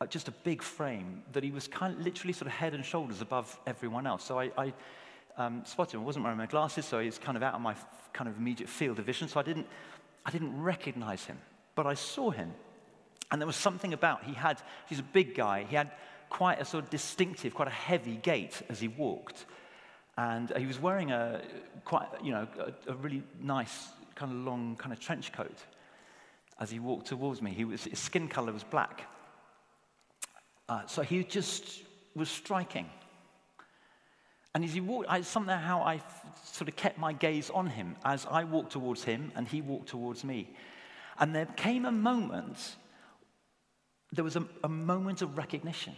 uh, 0.00 0.06
just 0.06 0.28
a 0.28 0.32
big 0.32 0.62
frame, 0.62 1.22
that 1.32 1.42
he 1.42 1.50
was 1.50 1.68
kind 1.68 1.94
of 1.94 2.04
literally 2.04 2.32
sort 2.32 2.46
of 2.46 2.52
head 2.52 2.74
and 2.74 2.84
shoulders 2.84 3.20
above 3.20 3.58
everyone 3.66 4.06
else. 4.06 4.24
So 4.24 4.38
I, 4.38 4.50
I 4.56 4.72
um, 5.36 5.64
him. 5.64 6.00
I 6.00 6.04
wasn't 6.04 6.24
wearing 6.24 6.38
my 6.38 6.46
glasses, 6.46 6.84
so 6.84 6.98
he 6.98 7.06
was 7.06 7.18
kind 7.18 7.36
of 7.36 7.42
out 7.42 7.54
of 7.54 7.60
my 7.60 7.72
f- 7.72 7.86
kind 8.12 8.28
of 8.28 8.36
immediate 8.36 8.68
field 8.68 8.98
of 8.98 9.06
vision. 9.06 9.28
So 9.28 9.40
I 9.40 9.42
didn't, 9.42 9.66
I 10.24 10.30
didn't 10.30 10.60
recognize 10.60 11.24
him, 11.24 11.38
but 11.74 11.86
I 11.86 11.94
saw 11.94 12.30
him. 12.30 12.52
And 13.30 13.40
there 13.40 13.46
was 13.46 13.56
something 13.56 13.92
about, 13.92 14.24
he 14.24 14.34
had, 14.34 14.60
he's 14.88 14.98
a 14.98 15.04
big 15.04 15.34
guy, 15.34 15.64
he 15.68 15.76
had 15.76 15.92
quite 16.28 16.60
a 16.60 16.64
sort 16.64 16.84
of 16.84 16.90
distinctive, 16.90 17.54
quite 17.54 17.68
a 17.68 17.72
heavy 17.72 18.16
gait 18.16 18.62
as 18.68 18.80
he 18.80 18.88
walked. 18.88 19.46
And 20.16 20.52
he 20.56 20.66
was 20.66 20.78
wearing 20.78 21.12
a 21.12 21.42
quite, 21.84 22.08
you 22.22 22.32
know, 22.32 22.46
a, 22.58 22.92
a 22.92 22.94
really 22.94 23.22
nice 23.40 23.88
kind 24.14 24.32
of 24.32 24.38
long 24.38 24.76
kind 24.76 24.92
of 24.92 25.00
trench 25.00 25.32
coat 25.32 25.56
as 26.58 26.70
he 26.70 26.78
walked 26.78 27.06
towards 27.06 27.40
me. 27.40 27.52
He 27.52 27.64
was, 27.64 27.84
his 27.84 27.98
skin 27.98 28.28
color 28.28 28.52
was 28.52 28.64
black. 28.64 29.08
Uh, 30.68 30.86
so 30.86 31.02
he 31.02 31.24
just 31.24 31.82
was 32.14 32.28
striking. 32.28 32.88
And 34.54 34.64
as 34.64 34.72
he 34.72 34.80
walked, 34.80 35.08
I, 35.08 35.20
somehow 35.22 35.82
I 35.84 36.00
sort 36.44 36.68
of 36.68 36.76
kept 36.76 36.98
my 36.98 37.12
gaze 37.12 37.50
on 37.50 37.66
him 37.66 37.96
as 38.04 38.26
I 38.28 38.44
walked 38.44 38.72
towards 38.72 39.04
him 39.04 39.32
and 39.36 39.46
he 39.46 39.60
walked 39.60 39.88
towards 39.88 40.24
me. 40.24 40.48
And 41.18 41.34
there 41.34 41.46
came 41.46 41.84
a 41.84 41.92
moment, 41.92 42.76
there 44.12 44.24
was 44.24 44.36
a, 44.36 44.44
a 44.64 44.68
moment 44.68 45.22
of 45.22 45.38
recognition 45.38 45.94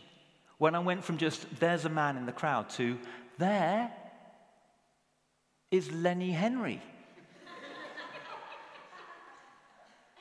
when 0.62 0.76
I 0.76 0.78
went 0.78 1.02
from 1.02 1.18
just, 1.18 1.44
there's 1.58 1.86
a 1.86 1.88
man 1.88 2.16
in 2.16 2.24
the 2.24 2.30
crowd, 2.30 2.70
to, 2.70 2.96
there 3.36 3.90
is 5.72 5.90
Lenny 5.90 6.30
Henry. 6.30 6.80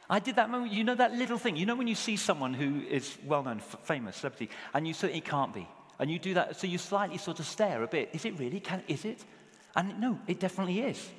I 0.10 0.18
did 0.18 0.38
that 0.38 0.50
moment. 0.50 0.74
You 0.74 0.84
know 0.84 0.96
that 0.96 1.14
little 1.14 1.38
thing. 1.38 1.58
You 1.58 1.68
know 1.68 1.76
when 1.76 1.88
you 1.88 1.94
see 1.94 2.18
someone 2.18 2.56
who 2.56 2.82
is 2.82 3.20
well 3.24 3.44
known, 3.44 3.60
famous, 3.84 4.18
celebrity, 4.18 4.50
and 4.74 4.88
you 4.88 4.96
say 4.96 5.22
can't 5.22 5.54
be. 5.54 5.68
And 6.02 6.10
you 6.10 6.18
do 6.18 6.34
that, 6.34 6.60
so 6.60 6.66
you 6.66 6.80
slightly 6.80 7.20
sort 7.20 7.40
of 7.40 7.46
stare 7.46 7.84
a 7.84 7.88
bit. 7.88 8.10
Is 8.12 8.26
it 8.26 8.38
really? 8.40 8.60
Can, 8.60 8.82
is 8.88 9.06
it? 9.06 9.24
And 9.76 10.00
no, 10.00 10.20
it 10.26 10.40
definitely 10.40 10.80
is. 10.80 11.10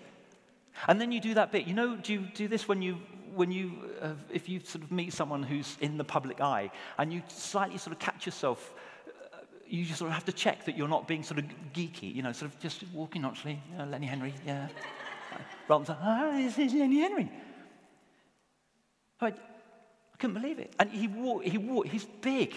And 0.88 1.00
then 1.00 1.12
you 1.12 1.20
do 1.20 1.34
that 1.34 1.52
bit. 1.52 1.68
You 1.68 1.74
know, 1.74 1.94
do 1.94 2.12
you 2.12 2.26
do 2.34 2.48
this 2.48 2.66
when 2.66 2.82
you, 2.82 2.98
when 3.32 3.52
you 3.52 3.74
uh, 4.00 4.14
if 4.32 4.48
you 4.48 4.58
sort 4.58 4.82
of 4.82 4.90
meet 4.90 5.12
someone 5.12 5.44
who's 5.44 5.76
in 5.80 5.98
the 5.98 6.04
public 6.04 6.40
eye 6.40 6.72
and 6.98 7.12
you 7.12 7.22
slightly 7.28 7.78
sort 7.78 7.92
of 7.92 8.00
catch 8.00 8.26
yourself, 8.26 8.74
uh, 9.06 9.36
you 9.68 9.84
just 9.84 10.00
sort 10.00 10.08
of 10.08 10.14
have 10.14 10.24
to 10.24 10.32
check 10.32 10.64
that 10.64 10.76
you're 10.76 10.88
not 10.88 11.06
being 11.06 11.22
sort 11.22 11.38
of 11.38 11.44
geeky, 11.72 12.12
you 12.12 12.22
know, 12.22 12.32
sort 12.32 12.52
of 12.52 12.58
just 12.58 12.82
walking 12.92 13.22
naturally, 13.22 13.62
you 13.78 13.84
Lenny 13.84 14.06
Henry, 14.06 14.34
yeah. 14.44 14.66
Rather 15.68 15.84
than, 15.84 15.96
ah, 16.00 16.32
this 16.32 16.58
is 16.58 16.74
Lenny 16.74 17.02
Henry. 17.02 17.30
I, 19.20 19.28
I 19.28 19.32
couldn't 20.18 20.34
believe 20.34 20.58
it. 20.58 20.74
And 20.80 20.90
he 20.90 21.06
walked, 21.06 21.46
he 21.46 21.56
walked, 21.56 21.88
he's 21.88 22.04
big, 22.04 22.52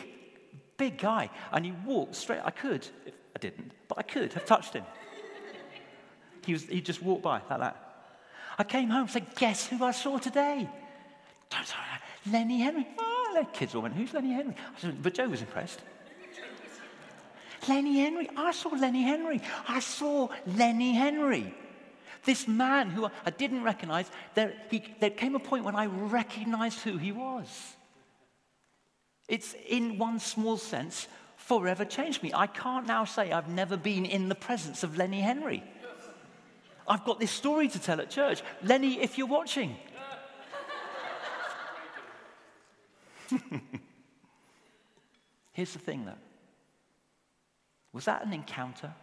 big 0.77 0.97
guy. 0.97 1.29
And 1.51 1.65
he 1.65 1.73
walked 1.85 2.15
straight. 2.15 2.41
I 2.43 2.51
could, 2.51 2.87
if 3.05 3.13
I 3.35 3.39
didn't, 3.39 3.71
but 3.87 3.97
I 3.97 4.01
could 4.03 4.33
have 4.33 4.45
touched 4.45 4.73
him. 4.73 4.83
He, 6.45 6.53
was, 6.53 6.63
he 6.63 6.81
just 6.81 7.01
walked 7.01 7.23
by 7.23 7.41
like 7.49 7.59
that. 7.59 7.81
I 8.57 8.63
came 8.63 8.89
home 8.89 9.01
and 9.01 9.09
said, 9.09 9.35
Guess 9.35 9.67
who 9.67 9.83
I 9.83 9.91
saw 9.91 10.17
today? 10.17 10.69
Don't 11.49 11.67
sorry, 11.67 11.83
Lenny 12.31 12.59
Henry. 12.59 12.87
Oh, 12.97 13.37
the 13.37 13.45
kids 13.45 13.75
all 13.75 13.81
went, 13.81 13.95
Who's 13.95 14.13
Lenny 14.13 14.33
Henry? 14.33 14.55
Said, 14.77 15.01
but 15.01 15.13
Joe 15.13 15.27
was 15.27 15.41
impressed. 15.41 15.81
Lenny 17.67 17.99
Henry. 17.99 18.29
I 18.35 18.51
saw 18.51 18.69
Lenny 18.69 19.03
Henry. 19.03 19.41
I 19.67 19.79
saw 19.79 20.29
Lenny 20.45 20.93
Henry. 20.93 21.53
This 22.23 22.47
man 22.47 22.89
who 22.89 23.09
I 23.25 23.29
didn't 23.29 23.63
recognize, 23.63 24.09
there, 24.33 24.53
he, 24.69 24.83
there 24.99 25.11
came 25.11 25.35
a 25.35 25.39
point 25.39 25.63
when 25.63 25.75
I 25.75 25.85
recognized 25.85 26.79
who 26.79 26.97
he 26.97 27.11
was. 27.11 27.75
It's 29.27 29.55
in 29.67 29.97
one 29.97 30.19
small 30.19 30.57
sense 30.57 31.07
forever 31.37 31.85
changed 31.85 32.23
me. 32.23 32.31
I 32.33 32.47
can't 32.47 32.87
now 32.87 33.05
say 33.05 33.31
I've 33.31 33.49
never 33.49 33.77
been 33.77 34.05
in 34.05 34.29
the 34.29 34.35
presence 34.35 34.83
of 34.83 34.97
Lenny 34.97 35.21
Henry. 35.21 35.63
I've 36.87 37.03
got 37.03 37.19
this 37.19 37.31
story 37.31 37.67
to 37.69 37.79
tell 37.79 37.99
at 37.99 38.11
church. 38.11 38.43
Lenny, 38.61 39.01
if 39.01 39.17
you're 39.17 39.25
watching. 39.27 39.75
Here's 45.53 45.73
the 45.73 45.79
thing 45.79 46.05
though. 46.05 46.13
Was 47.93 48.05
that 48.05 48.23
an 48.25 48.33
encounter? 48.33 48.93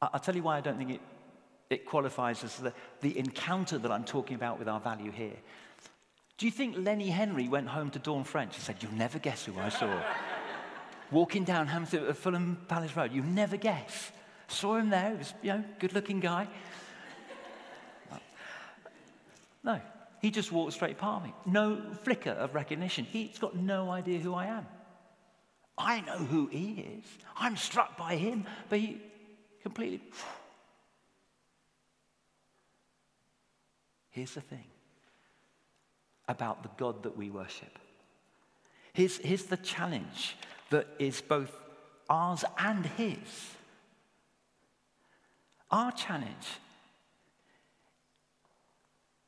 I'll 0.00 0.18
tell 0.18 0.34
you 0.34 0.42
why 0.42 0.56
I 0.56 0.60
don't 0.60 0.78
think 0.78 0.90
it, 0.90 1.00
it 1.70 1.86
qualifies 1.86 2.42
as 2.42 2.56
the, 2.56 2.72
the 3.02 3.16
encounter 3.16 3.78
that 3.78 3.92
I'm 3.92 4.02
talking 4.02 4.34
about 4.34 4.58
with 4.58 4.66
our 4.66 4.80
value 4.80 5.12
here. 5.12 5.36
Do 6.38 6.46
you 6.46 6.52
think 6.52 6.76
Lenny 6.78 7.08
Henry 7.08 7.48
went 7.48 7.68
home 7.68 7.90
to 7.90 7.98
Dawn 7.98 8.24
French 8.24 8.54
and 8.54 8.62
said, 8.62 8.76
You'll 8.80 8.92
never 8.92 9.18
guess 9.18 9.44
who 9.44 9.58
I 9.58 9.68
saw? 9.68 10.02
Walking 11.10 11.44
down 11.44 11.66
Hampton, 11.66 12.06
uh, 12.08 12.12
Fulham 12.14 12.58
Palace 12.68 12.96
Road, 12.96 13.12
you'll 13.12 13.24
never 13.26 13.56
guess. 13.56 14.10
Saw 14.48 14.76
him 14.76 14.90
there, 14.90 15.12
he 15.12 15.16
was, 15.18 15.34
you 15.42 15.52
know, 15.52 15.64
good 15.78 15.92
looking 15.92 16.20
guy. 16.20 16.48
No, 19.64 19.80
he 20.20 20.30
just 20.30 20.50
walked 20.50 20.72
straight 20.72 20.98
past 20.98 21.24
me. 21.24 21.32
No 21.46 21.80
flicker 22.02 22.30
of 22.30 22.54
recognition. 22.54 23.04
He's 23.04 23.38
got 23.38 23.54
no 23.54 23.90
idea 23.90 24.18
who 24.18 24.34
I 24.34 24.46
am. 24.46 24.66
I 25.78 26.00
know 26.00 26.18
who 26.18 26.46
he 26.48 26.98
is. 26.98 27.04
I'm 27.36 27.56
struck 27.56 27.96
by 27.96 28.16
him, 28.16 28.44
but 28.68 28.78
he, 28.78 29.00
completely. 29.62 30.02
Here's 34.10 34.34
the 34.34 34.40
thing 34.40 34.64
about 36.32 36.64
the 36.64 36.70
God 36.76 37.04
that 37.04 37.16
we 37.16 37.30
worship. 37.30 37.78
Here's, 38.92 39.18
here's 39.18 39.44
the 39.44 39.56
challenge 39.56 40.36
that 40.70 40.88
is 40.98 41.20
both 41.20 41.52
ours 42.10 42.44
and 42.58 42.84
His. 42.84 43.16
Our 45.70 45.92
challenge 45.92 46.48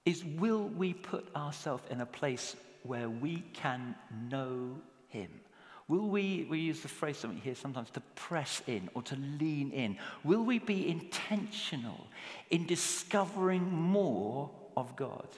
is 0.05 0.25
will 0.25 0.69
we 0.69 0.93
put 0.93 1.25
ourselves 1.37 1.85
in 1.91 2.01
a 2.01 2.07
place 2.07 2.57
where 2.83 3.09
we 3.09 3.45
can 3.55 3.95
know 4.29 4.77
Him, 5.09 5.31
Will 5.87 6.09
we, 6.09 6.47
we 6.49 6.61
use 6.61 6.81
the 6.81 6.89
phrase 6.89 7.19
something 7.19 7.41
here 7.41 7.55
sometimes, 7.55 7.91
to 7.91 8.01
press 8.15 8.63
in 8.67 8.89
or 8.95 9.03
to 9.03 9.17
lean 9.17 9.71
in? 9.71 9.99
Will 10.23 10.43
we 10.43 10.59
be 10.59 10.89
intentional 10.89 12.07
in 12.51 12.67
discovering 12.67 13.71
more 13.71 14.51
of 14.77 14.97
God? 14.97 15.29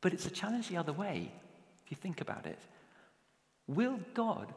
But 0.00 0.12
it's 0.12 0.26
a 0.26 0.30
challenge 0.30 0.68
the 0.68 0.76
other 0.76 0.92
way, 0.92 1.30
if 1.84 1.90
you 1.90 1.96
think 1.96 2.20
about 2.20 2.46
it. 2.46 2.58
Will 3.66 4.00
God 4.14 4.52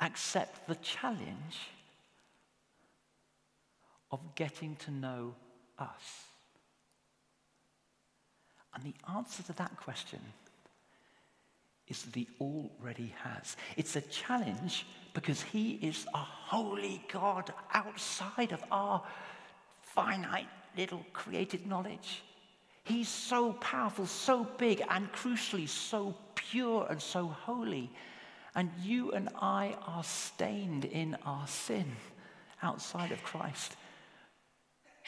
accept 0.00 0.66
the 0.66 0.74
challenge 0.76 1.58
of 4.10 4.20
getting 4.34 4.76
to 4.76 4.90
know 4.90 5.34
us? 5.78 6.24
And 8.74 8.84
the 8.84 8.94
answer 9.14 9.42
to 9.44 9.52
that 9.54 9.76
question 9.76 10.20
is 11.86 12.02
that 12.02 12.14
he 12.14 12.28
already 12.40 13.14
has. 13.22 13.56
It's 13.76 13.94
a 13.96 14.00
challenge 14.00 14.86
because 15.12 15.42
he 15.42 15.72
is 15.74 16.06
a 16.12 16.18
holy 16.18 17.04
God 17.12 17.52
outside 17.72 18.52
of 18.52 18.64
our 18.70 19.02
finite 19.82 20.48
little 20.76 21.04
created 21.12 21.66
knowledge. 21.66 22.22
He's 22.84 23.08
so 23.08 23.54
powerful, 23.54 24.06
so 24.06 24.44
big, 24.58 24.82
and 24.90 25.10
crucially, 25.12 25.68
so 25.68 26.14
pure 26.34 26.86
and 26.88 27.00
so 27.00 27.26
holy. 27.26 27.90
And 28.54 28.70
you 28.82 29.12
and 29.12 29.30
I 29.40 29.76
are 29.86 30.04
stained 30.04 30.84
in 30.84 31.16
our 31.24 31.46
sin 31.46 31.96
outside 32.62 33.10
of 33.10 33.22
Christ. 33.22 33.76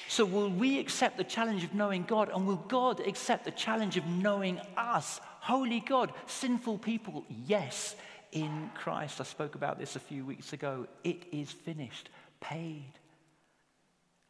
So, 0.09 0.25
will 0.25 0.51
we 0.51 0.79
accept 0.79 1.17
the 1.17 1.25
challenge 1.25 1.65
of 1.65 1.75
knowing 1.75 2.05
God? 2.05 2.31
And 2.35 2.47
will 2.47 2.57
God 2.69 3.01
accept 3.01 3.45
the 3.45 3.51
challenge 3.51 3.97
of 3.97 4.07
knowing 4.07 4.61
us? 4.77 5.21
Holy 5.41 5.81
God, 5.81 6.13
sinful 6.27 6.79
people, 6.79 7.25
yes, 7.47 7.95
in 8.33 8.71
Christ. 8.75 9.21
I 9.21 9.25
spoke 9.25 9.55
about 9.55 9.79
this 9.79 9.97
a 9.97 10.01
few 10.01 10.25
weeks 10.25 10.53
ago. 10.53 10.87
It 11.05 11.25
is 11.33 11.51
finished, 11.51 12.11
paid. 12.41 12.93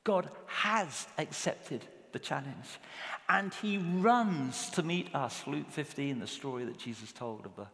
God 0.04 0.30
has 0.46 1.09
accepted 1.18 1.85
the 2.16 2.20
challenge. 2.20 2.81
And 3.29 3.52
he 3.52 3.76
runs 3.76 4.70
to 4.70 4.83
meet 4.83 5.14
us. 5.14 5.42
Luke 5.46 5.70
15, 5.70 6.18
the 6.18 6.26
story 6.26 6.64
that 6.64 6.79
Jesus 6.79 7.12
told 7.12 7.44
of 7.44 7.55
the, 7.57 7.66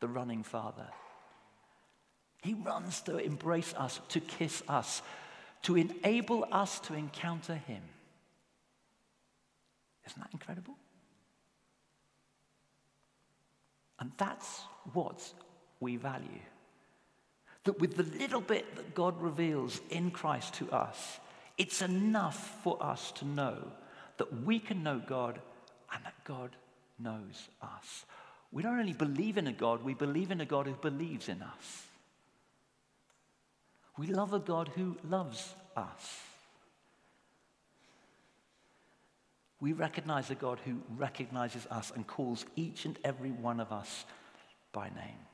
the 0.00 0.08
running 0.08 0.42
father. 0.42 0.86
He 2.42 2.54
runs 2.54 3.02
to 3.02 3.18
embrace 3.18 3.74
us, 3.76 4.00
to 4.08 4.20
kiss 4.20 4.62
us, 4.66 5.02
to 5.64 5.76
enable 5.76 6.46
us 6.50 6.80
to 6.80 6.94
encounter 6.94 7.54
him. 7.54 7.82
Isn't 10.06 10.22
that 10.22 10.30
incredible? 10.32 10.74
And 14.00 14.10
that's 14.16 14.62
what 14.94 15.22
we 15.80 15.96
value. 15.96 16.46
That 17.64 17.78
with 17.78 17.96
the 17.96 18.18
little 18.18 18.40
bit 18.40 18.74
that 18.76 18.94
God 18.94 19.20
reveals 19.20 19.82
in 19.90 20.10
Christ 20.10 20.54
to 20.54 20.72
us, 20.72 21.20
it's 21.58 21.82
enough 21.82 22.58
for 22.62 22.82
us 22.82 23.12
to 23.12 23.26
know 23.26 23.72
that 24.18 24.42
we 24.44 24.58
can 24.58 24.82
know 24.82 25.00
God 25.04 25.40
and 25.92 26.04
that 26.04 26.24
God 26.24 26.50
knows 26.98 27.48
us. 27.62 28.04
We 28.50 28.62
don't 28.62 28.78
only 28.78 28.92
believe 28.92 29.38
in 29.38 29.46
a 29.46 29.52
God, 29.52 29.82
we 29.82 29.94
believe 29.94 30.30
in 30.30 30.40
a 30.40 30.46
God 30.46 30.66
who 30.66 30.74
believes 30.74 31.28
in 31.28 31.42
us. 31.42 31.86
We 33.98 34.06
love 34.06 34.32
a 34.32 34.38
God 34.38 34.70
who 34.74 34.96
loves 35.08 35.54
us. 35.76 36.20
We 39.60 39.72
recognize 39.72 40.30
a 40.30 40.34
God 40.34 40.58
who 40.64 40.82
recognizes 40.96 41.66
us 41.70 41.92
and 41.94 42.06
calls 42.06 42.44
each 42.56 42.84
and 42.84 42.98
every 43.04 43.30
one 43.30 43.60
of 43.60 43.70
us 43.70 44.04
by 44.72 44.88
name. 44.88 45.26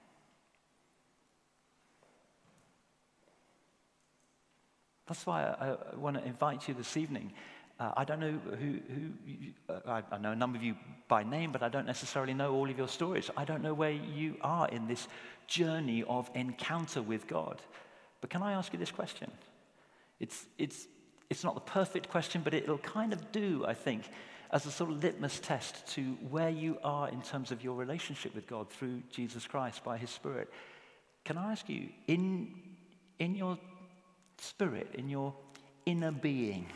That's 5.07 5.25
why 5.25 5.45
I, 5.45 5.71
I 5.71 5.97
want 5.97 6.19
to 6.19 6.25
invite 6.27 6.69
you 6.69 6.75
this 6.75 6.97
evening 6.99 7.33
uh, 7.81 7.93
I 7.97 8.05
don't 8.05 8.19
know 8.19 8.39
who, 8.59 8.79
who 8.89 9.73
uh, 9.73 9.81
I, 9.87 10.03
I 10.15 10.19
know 10.19 10.33
a 10.33 10.37
number 10.37 10.59
of 10.59 10.65
you 10.65 10.75
by 11.07 11.23
name, 11.23 11.53
but 11.53 11.63
I 11.63 11.69
don't 11.69 11.87
necessarily 11.87 12.35
know 12.35 12.55
all 12.55 12.69
of 12.69 12.77
your 12.77 12.89
stories. 12.89 13.31
I 13.37 13.45
don't 13.45 13.63
know 13.63 13.75
where 13.75 13.93
you 13.93 14.37
are 14.43 14.69
in 14.69 14.89
this 14.89 15.07
journey 15.47 16.03
of 16.09 16.29
encounter 16.35 17.03
with 17.03 17.27
God. 17.29 17.63
But 18.21 18.31
can 18.31 18.43
I 18.43 18.53
ask 18.53 18.73
you 18.73 18.79
this 18.79 18.91
question? 18.91 19.31
It's, 20.19 20.47
it's, 20.59 20.87
it's 21.31 21.45
not 21.45 21.55
the 21.55 21.61
perfect 21.61 22.11
question, 22.11 22.43
but 22.43 22.53
it'll 22.53 22.79
kind 22.79 23.13
of 23.13 23.31
do, 23.31 23.65
I 23.67 23.75
think, 23.75 24.11
as 24.51 24.67
a 24.67 24.71
sort 24.71 24.91
of 24.91 25.03
litmus 25.03 25.39
test 25.39 25.87
to 25.95 26.03
where 26.31 26.51
you 26.51 26.79
are 26.83 27.09
in 27.11 27.23
terms 27.23 27.53
of 27.53 27.63
your 27.63 27.75
relationship 27.75 28.35
with 28.35 28.47
God 28.47 28.69
through 28.71 29.03
Jesus 29.11 29.47
Christ 29.47 29.85
by 29.85 29.99
His 29.99 30.11
Spirit. 30.11 30.51
Can 31.25 31.39
I 31.39 31.53
ask 31.53 31.69
you, 31.69 31.91
in, 32.07 32.55
in 33.19 33.35
your 33.35 33.59
spirit, 34.39 34.89
in 34.95 35.09
your 35.09 35.35
inner 35.87 36.11
being, 36.11 36.67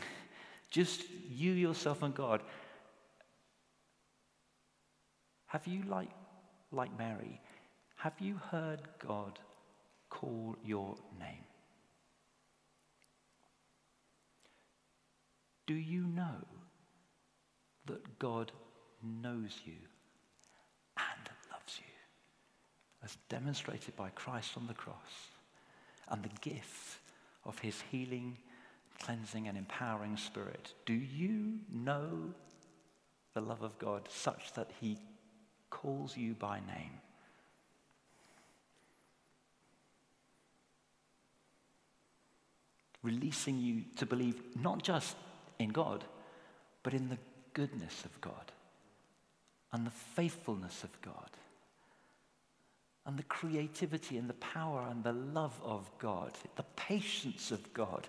just 0.73 1.03
you, 1.29 1.51
yourself, 1.51 2.01
and 2.01 2.13
God. 2.15 2.41
Have 5.45 5.67
you, 5.67 5.83
like, 5.87 6.09
like 6.71 6.97
Mary, 6.97 7.39
have 7.95 8.19
you 8.19 8.39
heard 8.51 8.81
God 8.97 9.37
call 10.09 10.57
your 10.65 10.95
name? 11.19 11.45
Do 15.67 15.75
you 15.75 16.07
know 16.07 16.43
that 17.85 18.17
God 18.17 18.51
knows 19.03 19.59
you 19.63 19.77
and 20.97 21.29
loves 21.51 21.77
you, 21.77 21.93
as 23.03 23.15
demonstrated 23.29 23.95
by 23.95 24.09
Christ 24.09 24.53
on 24.57 24.65
the 24.65 24.73
cross 24.73 25.29
and 26.09 26.23
the 26.23 26.29
gift 26.41 26.97
of 27.45 27.59
his 27.59 27.79
healing 27.91 28.37
cleansing 28.99 29.47
and 29.47 29.57
empowering 29.57 30.17
spirit. 30.17 30.73
Do 30.85 30.93
you 30.93 31.59
know 31.71 32.33
the 33.33 33.41
love 33.41 33.61
of 33.61 33.77
God 33.79 34.07
such 34.09 34.53
that 34.53 34.71
he 34.79 34.97
calls 35.69 36.15
you 36.15 36.33
by 36.33 36.59
name? 36.59 36.91
Releasing 43.01 43.59
you 43.59 43.83
to 43.97 44.05
believe 44.05 44.41
not 44.55 44.81
just 44.81 45.17
in 45.59 45.69
God, 45.69 46.05
but 46.83 46.93
in 46.93 47.09
the 47.09 47.17
goodness 47.53 48.05
of 48.05 48.21
God 48.21 48.51
and 49.73 49.85
the 49.85 49.91
faithfulness 49.91 50.83
of 50.83 51.01
God 51.01 51.29
and 53.05 53.17
the 53.17 53.23
creativity 53.23 54.17
and 54.17 54.29
the 54.29 54.33
power 54.35 54.87
and 54.89 55.03
the 55.03 55.11
love 55.11 55.59
of 55.63 55.89
God, 55.99 56.31
the 56.55 56.65
patience 56.75 57.51
of 57.51 57.73
God, 57.73 58.07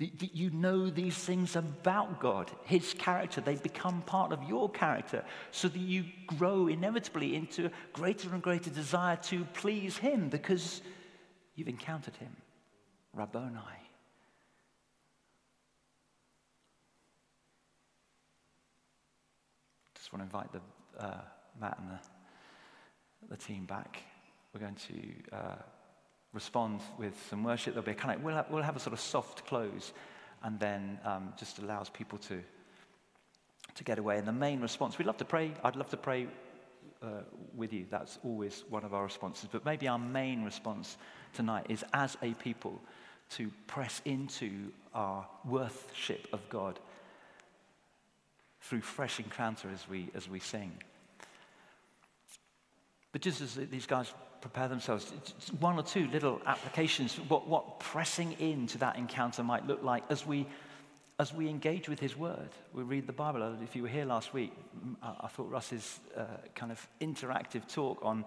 that 0.00 0.34
you 0.34 0.48
know 0.50 0.88
these 0.88 1.14
things 1.16 1.56
about 1.56 2.20
God, 2.20 2.50
His 2.64 2.94
character. 2.94 3.42
They 3.42 3.56
become 3.56 4.00
part 4.02 4.32
of 4.32 4.42
your 4.44 4.70
character 4.70 5.22
so 5.50 5.68
that 5.68 5.78
you 5.78 6.06
grow 6.26 6.68
inevitably 6.68 7.36
into 7.36 7.70
greater 7.92 8.32
and 8.32 8.42
greater 8.42 8.70
desire 8.70 9.16
to 9.24 9.44
please 9.52 9.98
Him 9.98 10.30
because 10.30 10.80
you've 11.54 11.68
encountered 11.68 12.16
Him. 12.16 12.34
Rabboni. 13.12 13.58
Just 19.96 20.12
want 20.14 20.20
to 20.20 20.24
invite 20.24 20.50
the, 20.52 21.04
uh, 21.04 21.20
Matt 21.60 21.78
and 21.78 21.90
the, 21.90 21.98
the 23.28 23.36
team 23.36 23.66
back. 23.66 24.02
We're 24.54 24.60
going 24.60 24.76
to. 24.76 25.36
Uh, 25.36 25.56
respond 26.32 26.80
with 26.98 27.14
some 27.28 27.42
worship. 27.44 27.74
There'll 27.74 27.84
be 27.84 27.92
a 27.92 27.94
kind 27.94 28.16
of, 28.16 28.22
we'll 28.22 28.36
have, 28.36 28.46
we'll 28.50 28.62
have 28.62 28.76
a 28.76 28.80
sort 28.80 28.92
of 28.92 29.00
soft 29.00 29.46
close 29.46 29.92
and 30.42 30.58
then 30.58 30.98
um, 31.04 31.32
just 31.38 31.58
allows 31.58 31.90
people 31.90 32.18
to, 32.18 32.42
to 33.74 33.84
get 33.84 33.98
away. 33.98 34.18
And 34.18 34.26
the 34.26 34.32
main 34.32 34.60
response, 34.60 34.98
we'd 34.98 35.06
love 35.06 35.18
to 35.18 35.24
pray. 35.24 35.52
I'd 35.62 35.76
love 35.76 35.90
to 35.90 35.96
pray 35.96 36.28
uh, 37.02 37.22
with 37.54 37.72
you. 37.72 37.86
That's 37.90 38.18
always 38.24 38.64
one 38.68 38.84
of 38.84 38.94
our 38.94 39.04
responses. 39.04 39.48
But 39.50 39.64
maybe 39.64 39.88
our 39.88 39.98
main 39.98 40.44
response 40.44 40.96
tonight 41.34 41.66
is 41.68 41.84
as 41.92 42.16
a 42.22 42.34
people 42.34 42.80
to 43.30 43.50
press 43.66 44.00
into 44.04 44.72
our 44.94 45.26
worship 45.44 46.26
of 46.32 46.48
God 46.48 46.78
through 48.62 48.80
fresh 48.80 49.18
encounter 49.18 49.68
as 49.72 49.88
we, 49.88 50.10
as 50.14 50.28
we 50.28 50.40
sing. 50.40 50.72
But 53.12 53.22
just 53.22 53.40
as 53.40 53.54
these 53.54 53.86
guys 53.86 54.12
prepare 54.40 54.68
themselves. 54.68 55.12
One 55.58 55.78
or 55.78 55.82
two 55.82 56.06
little 56.08 56.40
applications, 56.46 57.16
what, 57.28 57.46
what 57.46 57.80
pressing 57.80 58.32
into 58.40 58.78
that 58.78 58.96
encounter 58.96 59.42
might 59.42 59.66
look 59.66 59.82
like 59.82 60.04
as 60.10 60.26
we, 60.26 60.46
as 61.18 61.32
we 61.34 61.48
engage 61.48 61.88
with 61.88 62.00
His 62.00 62.16
Word. 62.16 62.48
We 62.72 62.82
read 62.82 63.06
the 63.06 63.12
Bible. 63.12 63.56
If 63.62 63.76
you 63.76 63.82
were 63.82 63.88
here 63.88 64.04
last 64.04 64.32
week, 64.32 64.52
I 65.02 65.28
thought 65.28 65.50
Russ's 65.50 66.00
uh, 66.16 66.24
kind 66.54 66.72
of 66.72 66.88
interactive 67.00 67.72
talk 67.72 67.98
on 68.02 68.24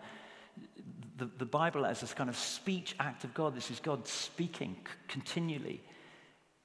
the, 1.17 1.25
the 1.37 1.45
Bible 1.45 1.85
as 1.85 2.01
this 2.01 2.13
kind 2.13 2.29
of 2.29 2.37
speech 2.37 2.95
act 2.99 3.23
of 3.23 3.33
God. 3.33 3.55
This 3.55 3.71
is 3.71 3.79
God 3.79 4.07
speaking 4.07 4.75
c- 4.85 4.93
continually. 5.07 5.83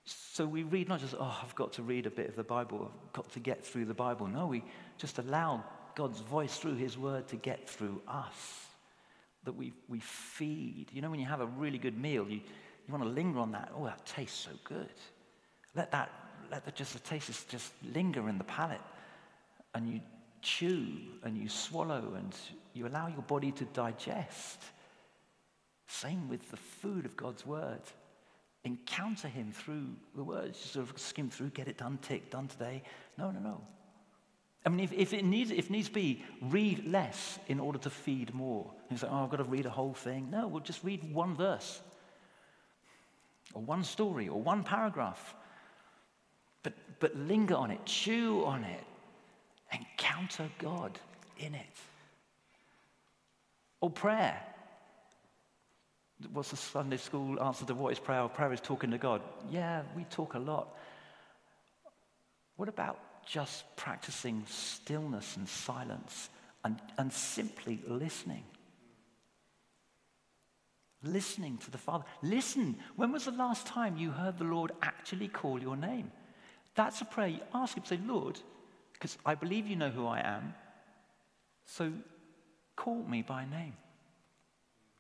So 0.05 0.47
we 0.47 0.63
read 0.63 0.89
not 0.89 1.01
just, 1.01 1.15
oh, 1.19 1.39
I've 1.43 1.55
got 1.55 1.75
to 1.75 1.83
read 1.83 2.07
a 2.07 2.11
bit 2.11 2.29
of 2.29 2.37
the 2.37 2.45
Bible, 2.45 2.91
I've 3.07 3.13
got 3.13 3.31
to 3.33 3.41
get 3.41 3.65
through 3.65 3.87
the 3.87 3.95
Bible. 3.95 4.27
No, 4.27 4.47
we 4.47 4.65
just 4.97 5.19
allow 5.19 5.65
God's 5.95 6.21
voice 6.21 6.57
through 6.57 6.77
his 6.77 6.97
word 6.97 7.29
to 7.29 7.37
get 7.37 7.69
through 7.69 8.01
us. 8.07 8.68
That 9.45 9.57
we, 9.57 9.73
we 9.89 10.01
feed. 10.01 10.87
You 10.93 11.03
know, 11.03 11.11
when 11.11 11.21
you 11.21 11.27
have 11.27 11.41
a 11.41 11.47
really 11.47 11.79
good 11.79 11.97
meal, 11.97 12.27
you, 12.29 12.41
you 12.41 12.93
want 12.93 13.05
to 13.05 13.11
linger 13.11 13.39
on 13.39 13.53
that. 13.53 13.71
Oh, 13.75 13.85
that 13.85 14.05
tastes 14.05 14.39
so 14.39 14.51
good. 14.65 14.89
Let 15.75 15.91
that, 15.93 16.11
let 16.51 16.65
the, 16.65 16.73
just 16.73 16.93
the 16.93 16.99
taste 16.99 17.49
just 17.49 17.73
linger 17.95 18.29
in 18.29 18.39
the 18.39 18.45
palate. 18.45 18.81
And 19.75 19.89
you 19.89 20.01
chew 20.43 20.87
and 21.23 21.37
you 21.37 21.49
swallow 21.49 22.15
and 22.17 22.35
you 22.75 22.87
allow 22.87 23.09
your 23.09 23.23
body 23.23 23.53
to 23.53 23.65
digest. 23.67 24.63
Same 25.87 26.29
with 26.29 26.51
the 26.51 26.57
food 26.57 27.05
of 27.05 27.17
God's 27.17 27.47
word. 27.47 27.81
Encounter 28.65 29.29
Him 29.29 29.53
through 29.53 29.87
the 30.15 30.25
words. 30.25 30.59
Just 30.59 30.73
sort 30.75 30.91
of 30.91 30.99
skim 30.99 31.31
through, 31.31 31.51
get 31.51 31.69
it 31.69 31.79
done, 31.79 31.99
tick, 32.03 32.31
done 32.31 32.49
today. 32.49 32.83
No, 33.17 33.31
no, 33.31 33.41
no. 33.41 33.61
I 34.67 34.71
mean, 34.71 34.81
if, 34.81 34.93
if 34.93 35.13
it 35.13 35.25
needs, 35.25 35.51
if 35.51 35.71
needs 35.71 35.89
be, 35.89 36.25
read 36.43 36.87
less 36.87 37.39
in 37.47 37.61
order 37.61 37.79
to 37.79 37.91
feed 37.91 38.35
more. 38.35 38.71
You 38.91 38.97
say, 38.97 39.07
oh, 39.11 39.25
I've 39.25 39.31
got 39.31 39.39
to 39.39 39.45
read 39.45 39.67
a 39.67 39.71
whole 39.71 39.95
thing. 39.95 40.29
No, 40.31 40.49
we'll 40.49 40.61
just 40.61 40.83
read 40.83 41.13
one 41.13 41.35
verse, 41.35 41.81
or 43.55 43.63
one 43.63 43.85
story, 43.85 44.29
or 44.29 44.41
one 44.41 44.65
paragraph. 44.65 45.35
But, 46.63 46.73
but 46.99 47.17
linger 47.17 47.55
on 47.55 47.71
it, 47.71 47.85
chew 47.87 48.45
on 48.45 48.65
it, 48.65 48.85
encounter 49.73 50.49
God 50.59 50.99
in 51.39 51.55
it. 51.55 51.77
Or 53.81 53.91
prayer. 53.91 54.43
What's 56.33 56.51
the 56.51 56.57
Sunday 56.57 56.97
school 56.97 57.41
answer 57.41 57.65
to 57.65 57.75
what 57.75 57.93
is 57.93 58.01
prayer? 58.01 58.27
prayer 58.27 58.53
is 58.53 58.61
talking 58.61 58.91
to 58.91 58.99
God. 58.99 59.23
Yeah, 59.51 59.83
we 59.97 60.03
talk 60.05 60.35
a 60.35 60.39
lot. 60.39 60.75
What 62.57 62.69
about 62.69 62.99
just 63.29 63.65
practicing 63.77 64.43
stillness 64.49 65.37
and 65.37 65.49
silence 65.49 66.31
and, 66.65 66.81
and 66.97 67.13
simply 67.13 67.81
listening? 67.87 68.45
Listening 71.05 71.59
to 71.59 71.71
the 71.71 71.79
Father. 71.79 72.05
Listen. 72.23 72.77
When 72.97 73.13
was 73.13 73.27
the 73.27 73.31
last 73.31 73.67
time 73.67 73.97
you 73.97 74.11
heard 74.11 74.39
the 74.39 74.45
Lord 74.45 74.73
actually 74.83 75.29
call 75.29 75.61
your 75.61 75.77
name? 75.77 76.11
That's 76.75 77.01
a 77.01 77.05
prayer. 77.05 77.29
You 77.29 77.41
ask 77.55 77.77
Him, 77.77 77.85
say, 77.85 78.01
Lord, 78.05 78.41
because 78.95 79.17
I 79.25 79.35
believe 79.35 79.69
you 79.69 79.77
know 79.77 79.91
who 79.91 80.07
I 80.07 80.21
am, 80.21 80.55
so 81.67 81.93
call 82.75 83.03
me 83.05 83.23
by 83.23 83.45
name. 83.45 83.75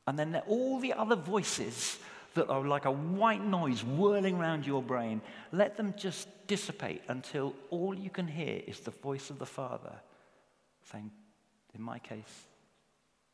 And 0.06 0.18
then 0.18 0.40
all 0.46 0.78
the 0.78 0.92
other 0.92 1.16
voices 1.16 1.98
that 2.34 2.48
are 2.48 2.64
like 2.66 2.84
a 2.84 2.90
white 2.90 3.44
noise 3.44 3.82
whirling 3.84 4.36
around 4.36 4.66
your 4.66 4.82
brain, 4.82 5.20
let 5.52 5.76
them 5.76 5.94
just 5.96 6.28
dissipate 6.46 7.02
until 7.08 7.54
all 7.70 7.94
you 7.94 8.10
can 8.10 8.26
hear 8.26 8.62
is 8.66 8.80
the 8.80 8.90
voice 8.90 9.30
of 9.30 9.38
the 9.38 9.46
Father 9.46 9.94
saying, 10.92 11.10
in 11.74 11.82
my 11.82 11.98
case, 11.98 12.46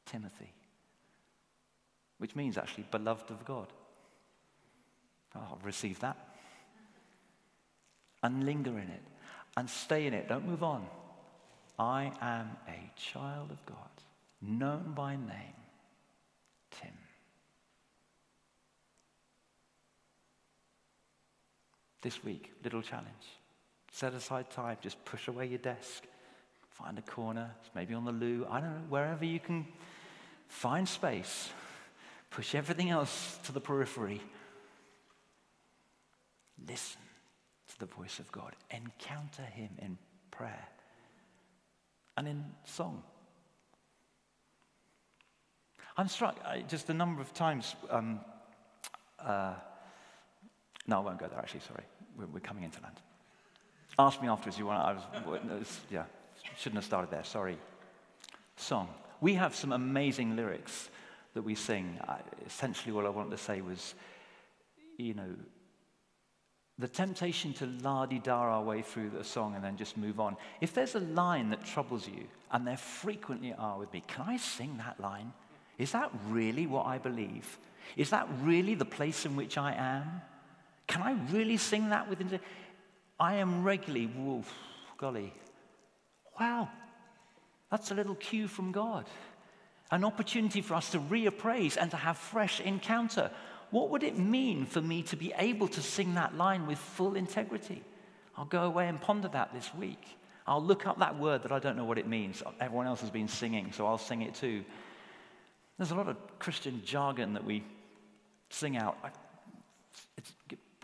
Timothy, 0.07 0.53
which 2.19 2.35
means 2.37 2.59
actually 2.59 2.87
beloved 2.91 3.31
of 3.31 3.45
God. 3.45 3.69
Oh, 5.35 5.41
I'll 5.41 5.61
receive 5.63 6.01
that. 6.01 6.17
And 8.23 8.45
linger 8.45 8.71
in 8.71 8.89
it 8.89 9.03
and 9.57 9.69
stay 9.69 10.07
in 10.07 10.15
it. 10.15 10.29
Don't 10.29 10.47
move 10.47 10.63
on. 10.63 10.87
I 11.79 12.13
am 12.21 12.51
a 12.69 12.91
child 12.97 13.51
of 13.51 13.65
God, 13.67 13.77
known 14.41 14.93
by 14.95 15.17
name 15.17 15.55
Tim. 16.71 16.93
This 22.05 22.23
week, 22.23 22.53
little 22.63 22.83
challenge. 22.83 23.09
Set 23.91 24.13
aside 24.13 24.51
time, 24.51 24.77
just 24.83 25.03
push 25.07 25.27
away 25.27 25.47
your 25.47 25.59
desk, 25.59 26.05
find 26.69 26.99
a 26.99 27.03
corner, 27.03 27.51
maybe 27.75 27.95
on 27.95 28.05
the 28.05 28.13
loo, 28.13 28.47
I 28.51 28.61
don't 28.61 28.75
know, 28.75 28.83
wherever 28.91 29.25
you 29.25 29.41
can 29.41 29.67
find 30.47 30.87
space. 30.87 31.49
Push 32.29 32.55
everything 32.55 32.91
else 32.91 33.39
to 33.45 33.53
the 33.53 33.61
periphery. 33.61 34.21
Listen 36.69 37.01
to 37.69 37.79
the 37.79 37.87
voice 37.87 38.19
of 38.19 38.31
God. 38.31 38.55
Encounter 38.71 39.43
Him 39.43 39.71
in 39.79 39.97
prayer 40.31 40.69
and 42.19 42.29
in 42.29 42.45
song. 42.67 43.03
I'm 45.97 46.09
struck 46.09 46.39
I, 46.45 46.65
just 46.69 46.91
a 46.91 46.95
number 46.95 47.23
of 47.23 47.33
times. 47.33 47.75
Um, 47.89 48.21
uh, 49.19 49.55
no, 50.87 50.99
I 50.99 51.01
won't 51.01 51.19
go 51.19 51.29
there. 51.29 51.39
Actually, 51.39 51.61
sorry, 51.61 51.85
we're, 52.19 52.27
we're, 52.27 52.41
coming 52.41 52.65
into 52.65 52.81
land. 52.83 52.97
Ask 53.99 54.21
me 54.21 54.29
afterwards. 54.29 54.59
You 54.59 54.67
want? 54.67 54.83
I 54.83 54.93
was, 55.27 55.81
yeah, 55.91 56.05
shouldn't 56.57 56.77
have 56.77 56.85
started 56.85 57.11
there. 57.11 57.25
Sorry. 57.25 57.59
Song. 58.57 58.89
We 59.21 59.35
have 59.35 59.55
some 59.55 59.73
amazing 59.73 60.37
lyrics 60.37 60.91
that 61.35 61.43
we 61.43 61.55
sing. 61.55 61.99
I, 62.07 62.19
essentially, 62.47 62.93
what 62.93 63.07
I 63.07 63.09
wanted 63.09 63.31
to 63.31 63.39
say 63.39 63.61
was, 63.61 63.95
you 64.97 65.15
know, 65.15 65.35
the 66.79 66.89
temptation 66.89 67.53
to 67.55 67.67
la 67.83 68.05
di 68.07 68.19
da 68.19 68.37
our 68.37 68.63
way 68.63 68.83
through 68.83 69.11
the 69.11 69.23
song 69.23 69.55
and 69.55 69.63
then 69.63 69.77
just 69.77 69.97
move 69.97 70.19
on. 70.19 70.37
If 70.61 70.75
there's 70.75 70.97
a 70.97 71.01
line 71.01 71.51
that 71.51 71.65
troubles 71.65 72.09
you, 72.09 72.25
and 72.51 72.67
there 72.67 72.77
frequently 72.77 73.55
are 73.57 73.79
with 73.79 73.93
me, 73.93 74.03
can 74.07 74.25
I 74.29 74.37
sing 74.37 74.77
that 74.79 74.99
line? 75.01 75.33
Is 75.79 75.93
that 75.93 76.11
really 76.29 76.67
what 76.67 76.87
I 76.87 76.99
believe? 76.99 77.59
Is 77.97 78.11
that 78.11 78.29
really 78.43 78.75
the 78.75 78.85
place 78.85 79.27
in 79.27 79.37
which 79.37 79.59
I 79.59 79.73
am? 79.73 80.23
Can 80.87 81.03
I 81.03 81.13
really 81.33 81.57
sing 81.57 81.91
that 81.91 82.09
within? 82.09 82.39
I 83.19 83.37
am 83.37 83.63
regularly, 83.63 84.07
woof, 84.07 84.53
golly, 84.99 85.33
wow, 86.39 86.69
that's 87.71 87.91
a 87.91 87.95
little 87.95 88.15
cue 88.15 88.49
from 88.49 88.73
God. 88.73 89.07
An 89.91 90.05
opportunity 90.05 90.61
for 90.61 90.75
us 90.75 90.91
to 90.91 90.99
reappraise 90.99 91.77
and 91.77 91.91
to 91.91 91.97
have 91.97 92.17
fresh 92.17 92.61
encounter. 92.61 93.31
What 93.71 93.91
would 93.91 94.03
it 94.03 94.19
mean 94.19 94.67
for 94.67 94.81
me 94.81 95.03
to 95.05 95.17
be 95.17 95.33
able 95.39 95.69
to 95.69 95.83
sing 95.83 96.15
that 96.15 96.37
line 96.37 96.67
with 96.67 96.79
full 96.79 97.17
integrity? 97.17 97.83
I'll 98.37 98.45
go 98.45 98.63
away 98.63 98.89
and 98.89 99.01
ponder 99.01 99.29
that 99.29 99.53
this 99.53 99.73
week. 99.75 100.03
I'll 100.47 100.63
look 100.63 100.87
up 100.87 100.99
that 100.99 101.19
word 101.19 101.43
that 101.45 101.53
I 101.53 101.59
don't 101.59 101.77
know 101.77 101.85
what 101.85 101.99
it 101.99 102.07
means. 102.07 102.43
Everyone 102.61 102.87
else 102.87 103.01
has 103.01 103.11
been 103.11 103.29
singing, 103.29 103.73
so 103.73 103.87
I'll 103.87 103.99
sing 103.99 104.23
it 104.23 104.35
too. 104.35 104.65
There's 105.79 105.91
a 105.91 105.95
lot 105.95 106.09
of 106.09 106.17
Christian 106.39 106.83
jargon 106.85 107.33
that 107.35 107.45
we 107.45 107.65
sing 108.51 108.77
out. 108.77 108.97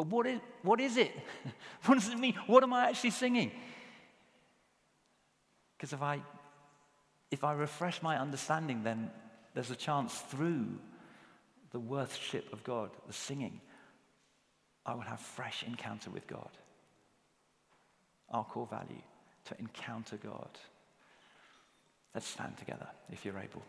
But 0.01 0.07
what 0.07 0.27
is, 0.27 0.41
what 0.63 0.81
is 0.81 0.97
it? 0.97 1.13
what 1.85 1.97
does 1.97 2.09
it 2.09 2.19
mean? 2.19 2.33
What 2.47 2.63
am 2.63 2.73
I 2.73 2.89
actually 2.89 3.11
singing? 3.11 3.53
Because 5.77 5.93
if 5.93 6.01
I, 6.01 6.23
if 7.31 7.45
I 7.45 7.53
refresh 7.53 8.03
my 8.03 8.19
understanding, 8.19 8.83
then 8.83 9.11
there's 9.53 9.71
a 9.71 9.77
chance 9.77 10.15
through 10.31 10.69
the 11.73 11.79
worship 11.79 12.51
of 12.51 12.65
God, 12.65 12.89
the 13.07 13.13
singing, 13.13 13.61
I 14.87 14.95
will 14.95 15.03
have 15.03 15.21
fresh 15.21 15.65
encounter 15.65 16.09
with 16.09 16.27
God. 16.27 16.49
Our 18.31 18.45
core 18.45 18.67
value 18.67 19.03
to 19.45 19.59
encounter 19.59 20.17
God. 20.17 20.49
Let's 22.15 22.27
stand 22.27 22.57
together 22.57 22.89
if 23.13 23.27
you're 23.27 23.39
able. 23.39 23.63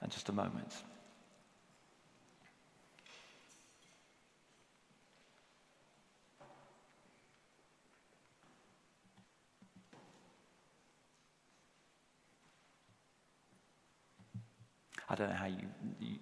And 0.00 0.12
just 0.12 0.28
a 0.28 0.32
moment. 0.32 0.72
I 15.10 15.14
don't 15.14 15.30
know 15.30 15.34
how 15.34 15.46
you, 15.46 15.66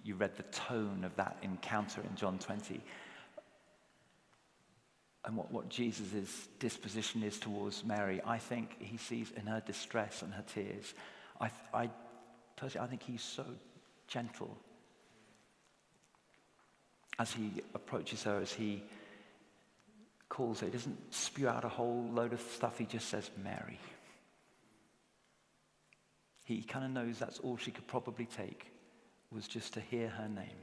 you 0.03 0.15
read 0.15 0.35
the 0.37 0.43
tone 0.43 1.03
of 1.03 1.15
that 1.17 1.37
encounter 1.41 2.01
in 2.01 2.15
John 2.15 2.39
20 2.39 2.81
and 5.25 5.35
what, 5.35 5.51
what 5.51 5.67
Jesus' 5.67 6.47
disposition 6.57 7.21
is 7.21 7.37
towards 7.37 7.83
Mary. 7.83 8.21
I 8.25 8.37
think 8.37 8.77
he 8.79 8.95
sees 8.95 9.31
in 9.35 9.45
her 9.45 9.61
distress 9.65 10.21
and 10.21 10.33
her 10.33 10.43
tears. 10.53 10.93
I, 11.41 11.51
I 11.73 11.89
personally, 12.57 12.85
I 12.85 12.89
think 12.89 13.03
he's 13.03 13.23
so 13.23 13.45
gentle 14.07 14.57
as 17.19 17.31
he 17.31 17.49
approaches 17.73 18.23
her, 18.23 18.39
as 18.41 18.51
he 18.51 18.83
calls 20.27 20.59
her. 20.59 20.65
He 20.65 20.73
doesn't 20.73 21.13
spew 21.13 21.47
out 21.47 21.63
a 21.63 21.69
whole 21.69 22.09
load 22.11 22.33
of 22.33 22.41
stuff, 22.41 22.77
he 22.77 22.85
just 22.85 23.07
says, 23.07 23.31
Mary. 23.41 23.79
He 26.43 26.61
kind 26.61 26.85
of 26.85 26.91
knows 26.91 27.19
that's 27.19 27.39
all 27.39 27.57
she 27.57 27.71
could 27.71 27.87
probably 27.87 28.25
take 28.25 28.71
was 29.31 29.47
just 29.47 29.73
to 29.73 29.81
hear 29.81 30.09
her 30.09 30.27
name. 30.27 30.57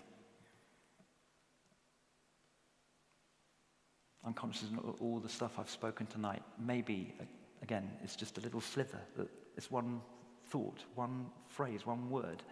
I'm 4.25 4.33
conscious 4.33 4.69
of 4.71 5.03
all 5.03 5.19
the 5.19 5.29
stuff 5.29 5.59
I've 5.59 5.69
spoken 5.69 6.07
tonight. 6.07 6.43
Maybe, 6.59 7.15
again, 7.63 7.91
it's 8.03 8.17
just 8.17 8.39
a 8.39 8.41
little 8.41 8.63
sliver. 8.63 9.01
It's 9.57 9.71
one 9.71 10.01
thought, 10.51 10.85
one 10.95 11.27
phrase, 11.49 11.87
one 11.87 12.11
word. 12.11 12.43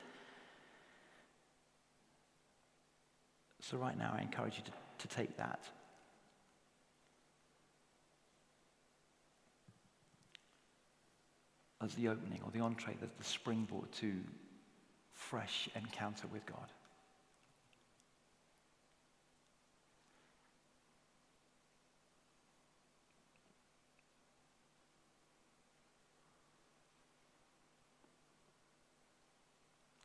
So, 3.60 3.76
right 3.76 3.96
now, 3.96 4.12
I 4.16 4.22
encourage 4.22 4.56
you 4.56 4.64
to, 4.64 5.06
to 5.06 5.14
take 5.16 5.36
that. 5.36 5.60
As 11.80 11.94
the 11.94 12.08
opening 12.08 12.40
or 12.44 12.50
the 12.50 12.60
entree, 12.60 12.96
the, 13.00 13.08
the 13.18 13.24
springboard 13.24 13.90
to 13.92 14.14
fresh 15.14 15.68
encounter 15.74 16.26
with 16.32 16.44
God. 16.46 16.68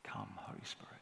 Come, 0.04 0.28
Holy 0.36 0.47
Spirit. 0.64 0.97